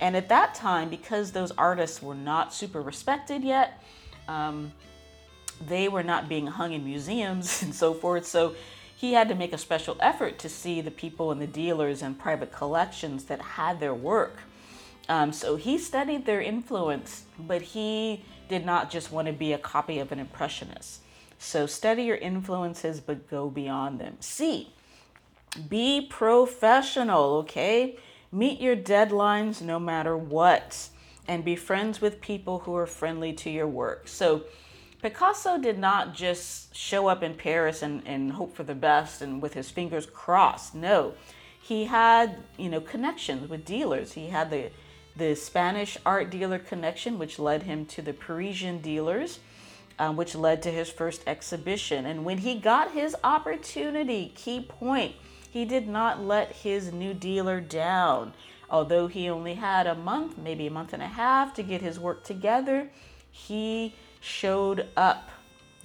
And 0.00 0.14
at 0.14 0.28
that 0.28 0.54
time, 0.54 0.90
because 0.90 1.32
those 1.32 1.52
artists 1.52 2.02
were 2.02 2.14
not 2.14 2.52
super 2.52 2.82
respected 2.82 3.42
yet, 3.42 3.82
um, 4.28 4.72
they 5.66 5.88
were 5.88 6.02
not 6.02 6.28
being 6.28 6.46
hung 6.46 6.72
in 6.72 6.84
museums 6.84 7.62
and 7.62 7.74
so 7.74 7.94
forth. 7.94 8.26
So 8.26 8.54
he 9.00 9.14
had 9.14 9.30
to 9.30 9.34
make 9.34 9.54
a 9.54 9.58
special 9.58 9.96
effort 9.98 10.38
to 10.38 10.46
see 10.46 10.82
the 10.82 10.90
people 10.90 11.32
and 11.32 11.40
the 11.40 11.46
dealers 11.46 12.02
and 12.02 12.18
private 12.18 12.52
collections 12.52 13.24
that 13.24 13.40
had 13.40 13.80
their 13.80 13.94
work. 13.94 14.40
Um, 15.08 15.32
so 15.32 15.56
he 15.56 15.78
studied 15.78 16.26
their 16.26 16.42
influence, 16.42 17.24
but 17.38 17.62
he 17.62 18.22
did 18.50 18.66
not 18.66 18.90
just 18.90 19.10
want 19.10 19.26
to 19.26 19.32
be 19.32 19.54
a 19.54 19.58
copy 19.58 20.00
of 20.00 20.12
an 20.12 20.18
impressionist. 20.18 21.00
So 21.38 21.64
study 21.64 22.02
your 22.02 22.18
influences, 22.18 23.00
but 23.00 23.30
go 23.30 23.48
beyond 23.48 23.98
them. 24.00 24.18
C, 24.20 24.68
be 25.70 26.02
professional, 26.02 27.36
okay? 27.38 27.96
Meet 28.30 28.60
your 28.60 28.76
deadlines 28.76 29.62
no 29.62 29.80
matter 29.80 30.14
what, 30.14 30.90
and 31.26 31.42
be 31.42 31.56
friends 31.56 32.02
with 32.02 32.20
people 32.20 32.60
who 32.60 32.76
are 32.76 32.86
friendly 32.86 33.32
to 33.32 33.48
your 33.48 33.66
work. 33.66 34.08
So 34.08 34.42
Picasso 35.02 35.56
did 35.58 35.78
not 35.78 36.14
just 36.14 36.74
show 36.74 37.06
up 37.06 37.22
in 37.22 37.34
Paris 37.34 37.82
and, 37.82 38.02
and 38.06 38.32
hope 38.32 38.54
for 38.54 38.64
the 38.64 38.74
best 38.74 39.22
and 39.22 39.40
with 39.40 39.54
his 39.54 39.70
fingers 39.70 40.06
crossed. 40.06 40.74
No, 40.74 41.14
he 41.62 41.86
had 41.86 42.38
you 42.58 42.68
know 42.68 42.80
connections 42.80 43.48
with 43.48 43.64
dealers. 43.64 44.12
He 44.12 44.28
had 44.28 44.50
the 44.50 44.70
the 45.16 45.34
Spanish 45.34 45.96
art 46.04 46.30
dealer 46.30 46.58
connection, 46.58 47.18
which 47.18 47.38
led 47.38 47.64
him 47.64 47.84
to 47.86 48.02
the 48.02 48.12
Parisian 48.12 48.80
dealers, 48.80 49.40
um, 49.98 50.16
which 50.16 50.34
led 50.34 50.62
to 50.62 50.70
his 50.70 50.90
first 50.90 51.22
exhibition. 51.26 52.06
And 52.06 52.24
when 52.24 52.38
he 52.38 52.54
got 52.54 52.92
his 52.92 53.16
opportunity, 53.24 54.32
key 54.34 54.60
point, 54.60 55.14
he 55.50 55.64
did 55.64 55.88
not 55.88 56.22
let 56.22 56.52
his 56.52 56.92
new 56.92 57.12
dealer 57.12 57.60
down. 57.60 58.34
Although 58.70 59.08
he 59.08 59.28
only 59.28 59.54
had 59.54 59.86
a 59.86 59.96
month, 59.96 60.38
maybe 60.38 60.68
a 60.68 60.70
month 60.70 60.92
and 60.92 61.02
a 61.02 61.08
half 61.08 61.54
to 61.54 61.62
get 61.62 61.82
his 61.82 61.98
work 61.98 62.22
together, 62.22 62.90
he 63.30 63.94
showed 64.20 64.86
up 64.96 65.30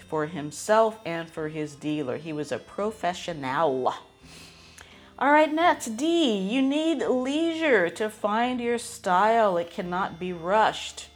for 0.07 0.27
himself 0.27 0.99
and 1.05 1.29
for 1.29 1.47
his 1.47 1.75
dealer. 1.75 2.17
He 2.17 2.33
was 2.33 2.51
a 2.51 2.59
professional. 2.59 3.93
All 5.17 5.31
right, 5.31 5.51
next, 5.51 5.97
D. 5.97 6.37
You 6.37 6.61
need 6.61 7.01
leisure 7.01 7.89
to 7.89 8.09
find 8.09 8.59
your 8.59 8.77
style. 8.77 9.57
It 9.57 9.71
cannot 9.71 10.19
be 10.19 10.33
rushed. 10.33 11.07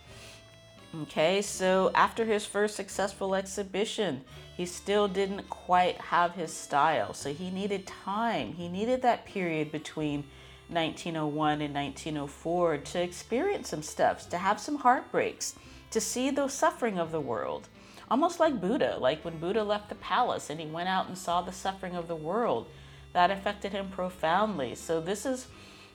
Okay, 1.02 1.42
so 1.42 1.92
after 1.94 2.26
his 2.26 2.46
first 2.46 2.76
successful 2.76 3.36
exhibition, 3.36 4.24
he 4.56 4.66
still 4.66 5.08
didn't 5.08 5.50
quite 5.50 5.98
have 5.98 6.34
his 6.34 6.52
style. 6.52 7.14
So 7.14 7.34
he 7.34 7.52
needed 7.52 7.86
time. 7.86 8.54
He 8.54 8.70
needed 8.70 9.02
that 9.04 9.26
period 9.26 9.72
between 9.72 10.24
1901 10.70 11.62
and 11.62 11.74
1904 11.74 12.78
to 12.78 13.02
experience 13.02 13.70
some 13.70 13.84
stuff, 13.84 14.30
to 14.30 14.38
have 14.38 14.60
some 14.60 14.78
heartbreaks 14.78 15.56
to 15.92 16.02
see 16.02 16.30
the 16.30 16.48
suffering 16.48 17.00
of 17.00 17.12
the 17.12 17.22
world. 17.22 17.68
Almost 18.12 18.40
like 18.40 18.62
Buddha, 18.62 18.98
like 19.00 19.24
when 19.24 19.40
Buddha 19.40 19.64
left 19.64 19.90
the 19.90 19.96
palace 19.96 20.50
and 20.50 20.60
he 20.60 20.66
went 20.66 20.90
out 20.90 21.08
and 21.08 21.18
saw 21.18 21.42
the 21.42 21.52
suffering 21.52 21.96
of 21.96 22.08
the 22.08 22.16
world. 22.16 22.68
That 23.14 23.32
affected 23.32 23.72
him 23.72 23.90
profoundly. 23.90 24.76
So 24.76 25.02
this 25.02 25.26
is 25.26 25.48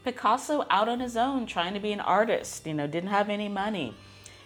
Picasso 0.04 0.66
out 0.70 0.88
on 0.88 1.00
his 1.00 1.16
own 1.16 1.46
trying 1.46 1.74
to 1.74 1.80
be 1.80 1.92
an 1.92 2.00
artist, 2.00 2.66
you 2.66 2.74
know, 2.74 2.86
didn't 2.86 3.10
have 3.10 3.30
any 3.30 3.48
money. 3.48 3.94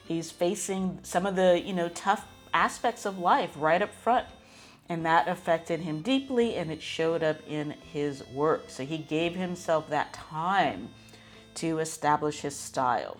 He's 0.06 0.30
facing 0.30 1.00
some 1.02 1.26
of 1.26 1.37
the, 1.37 1.61
you 1.64 1.72
know, 1.72 1.88
tough 1.90 2.26
aspects 2.54 3.04
of 3.04 3.18
life 3.18 3.50
right 3.56 3.82
up 3.82 3.92
front. 3.92 4.26
And 4.88 5.04
that 5.04 5.28
affected 5.28 5.80
him 5.80 6.00
deeply 6.00 6.54
and 6.54 6.70
it 6.70 6.80
showed 6.80 7.22
up 7.22 7.38
in 7.46 7.72
his 7.92 8.26
work. 8.28 8.64
So 8.68 8.87
he 8.87 8.98
gave 8.98 9.34
himself 9.34 9.90
that 9.90 10.14
time 10.14 10.88
to 11.56 11.78
establish 11.80 12.40
his 12.40 12.56
style. 12.56 13.18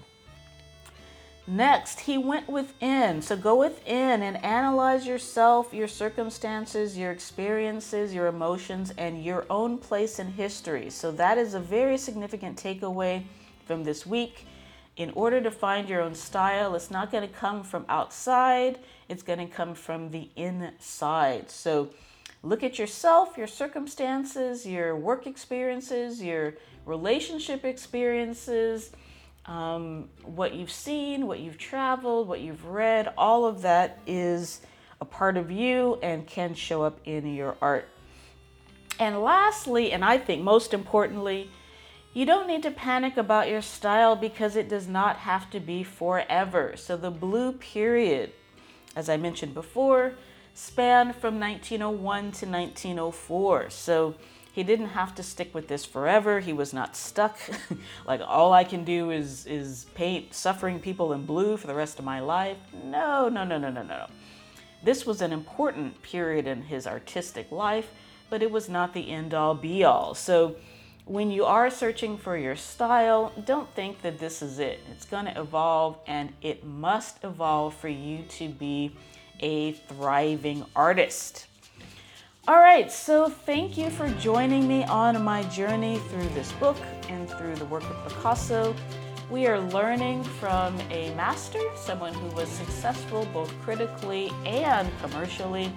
Next, 1.49 2.01
he 2.01 2.19
went 2.19 2.47
within. 2.47 3.23
So 3.23 3.35
go 3.35 3.57
within 3.57 4.23
and 4.23 4.45
analyze 4.45 5.07
yourself, 5.07 5.73
your 5.73 5.89
circumstances, 5.89 6.99
your 6.99 7.11
experiences, 7.11 8.13
your 8.13 8.27
emotions, 8.27 8.93
and 8.99 9.25
your 9.25 9.47
own 9.49 9.79
place 9.79 10.19
in 10.19 10.27
history. 10.33 10.91
So 10.91 11.11
that 11.13 11.39
is 11.39 11.55
a 11.55 11.61
very 11.61 11.97
significant 11.97 12.63
takeaway 12.63 13.25
from 13.65 13.83
this 13.83 14.05
week. 14.05 14.47
In 14.99 15.11
order 15.15 15.41
to 15.41 15.51
find 15.51 15.89
your 15.89 16.03
own 16.03 16.15
style, 16.15 16.75
it's 16.75 16.91
not 16.91 17.11
going 17.11 17.27
to 17.27 17.35
come 17.35 17.63
from 17.63 17.87
outside, 17.89 18.79
it's 19.09 19.23
going 19.23 19.39
to 19.39 19.47
come 19.47 19.75
from 19.75 20.11
the 20.11 20.29
inside. 20.37 21.51
So 21.51 21.89
look 22.43 22.63
at 22.63 22.79
yourself, 22.79 23.39
your 23.39 23.47
circumstances, 23.47 24.67
your 24.67 24.97
work 24.97 25.27
experiences, 25.27 26.23
your 26.23 26.57
relationship 26.85 27.65
experiences 27.65 28.91
um, 29.49 30.11
what 30.25 30.55
you've 30.55 30.71
seen, 30.71 31.27
what 31.27 31.41
you've 31.41 31.59
traveled, 31.59 32.29
what 32.29 32.41
you've 32.41 32.67
read, 32.67 33.13
all 33.17 33.47
of 33.47 33.63
that 33.63 33.99
is 34.07 34.61
a 35.01 35.05
part 35.07 35.39
of 35.39 35.51
you 35.51 35.99
and 36.03 36.27
can 36.27 36.55
show 36.55 36.83
up 36.83 37.01
in 37.05 37.35
your 37.35 37.57
art. 37.63 37.89
And 39.01 39.23
lastly, 39.23 39.93
and 39.93 40.05
I 40.05 40.19
think 40.19 40.43
most 40.43 40.75
importantly, 40.75 41.51
you 42.13 42.27
don't 42.27 42.47
need 42.47 42.63
to 42.65 42.71
panic 42.71 43.17
about 43.17 43.49
your 43.49 43.63
style 43.63 44.17
because 44.17 44.55
it 44.55 44.69
does 44.69 44.87
not 44.87 45.17
have 45.17 45.49
to 45.51 45.61
be 45.61 45.83
forever. 45.83 46.75
So 46.77 46.97
the 46.97 47.11
blue 47.11 47.53
period, 47.53 48.33
as 48.95 49.09
I 49.09 49.17
mentioned 49.17 49.55
before, 49.55 50.15
spanned 50.53 51.15
from 51.15 51.41
1901 51.41 52.21
to 52.21 52.47
1904. 52.47 53.71
So 53.71 54.15
he 54.59 54.65
didn't 54.65 54.89
have 54.89 55.15
to 55.15 55.23
stick 55.23 55.55
with 55.55 55.69
this 55.69 55.85
forever. 55.85 56.41
He 56.41 56.53
was 56.53 56.73
not 56.73 56.97
stuck. 56.97 57.39
like 58.09 58.21
all 58.27 58.53
I 58.53 58.65
can 58.65 58.83
do 58.83 59.13
is 59.13 59.47
is 59.47 59.87
paint 59.95 60.35
suffering 60.35 60.81
people 60.81 61.13
in 61.13 61.25
blue 61.25 61.57
for 61.57 61.69
the 61.69 61.77
rest 61.77 62.01
of 62.01 62.05
my 62.05 62.19
life. 62.19 62.57
No, 62.83 63.29
no, 63.29 63.45
no, 63.45 63.57
no, 63.57 63.71
no, 63.71 63.85
no. 63.85 64.07
This 64.83 65.07
was 65.07 65.23
an 65.23 65.33
important 65.33 66.03
period 66.03 66.49
in 66.49 66.63
his 66.63 66.89
artistic 66.89 67.53
life, 67.53 67.89
but 68.31 68.43
it 68.43 68.51
was 68.51 68.69
not 68.69 68.95
the 68.95 69.09
end 69.13 69.33
all 69.33 69.55
be 69.55 69.85
all. 69.85 70.17
So 70.17 70.57
when 71.05 71.31
you 71.31 71.45
are 71.45 71.71
searching 71.71 72.19
for 72.19 72.37
your 72.37 72.57
style, 72.57 73.33
don't 73.45 73.73
think 73.77 74.03
that 74.03 74.19
this 74.19 74.43
is 74.43 74.59
it. 74.59 74.81
It's 74.91 75.07
going 75.07 75.27
to 75.27 75.41
evolve 75.41 75.99
and 76.05 76.33
it 76.43 76.65
must 76.65 77.23
evolve 77.23 77.75
for 77.75 77.89
you 77.89 78.25
to 78.41 78.49
be 78.49 78.97
a 79.39 79.71
thriving 79.71 80.65
artist. 80.75 81.47
All 82.49 82.61
right, 82.61 82.91
so 82.91 83.29
thank 83.29 83.77
you 83.77 83.91
for 83.91 84.09
joining 84.13 84.67
me 84.67 84.83
on 84.85 85.23
my 85.23 85.43
journey 85.51 85.99
through 86.09 86.31
this 86.31 86.51
book 86.53 86.79
and 87.11 87.29
through 87.29 87.55
the 87.57 87.67
work 87.67 87.83
of 87.83 88.11
Picasso. 88.11 88.75
We 89.31 89.47
are 89.47 89.61
learning 89.61 90.25
from 90.25 90.81
a 90.91 91.15
master, 91.15 91.61
someone 91.77 92.15
who 92.15 92.35
was 92.35 92.49
successful 92.49 93.29
both 93.35 93.53
critically 93.61 94.33
and 94.47 94.89
commercially, 95.03 95.71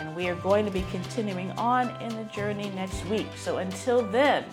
and 0.00 0.16
we 0.16 0.26
are 0.26 0.34
going 0.34 0.64
to 0.64 0.72
be 0.72 0.84
continuing 0.90 1.52
on 1.52 1.90
in 2.02 2.08
the 2.16 2.24
journey 2.24 2.70
next 2.70 3.06
week. 3.06 3.28
So 3.36 3.58
until 3.58 4.02
then, 4.02 4.46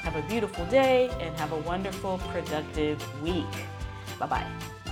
have 0.00 0.16
a 0.16 0.28
beautiful 0.28 0.66
day 0.66 1.08
and 1.20 1.34
have 1.38 1.52
a 1.52 1.60
wonderful, 1.60 2.18
productive 2.34 3.00
week. 3.22 3.46
Bye 4.18 4.26
bye. 4.26 4.83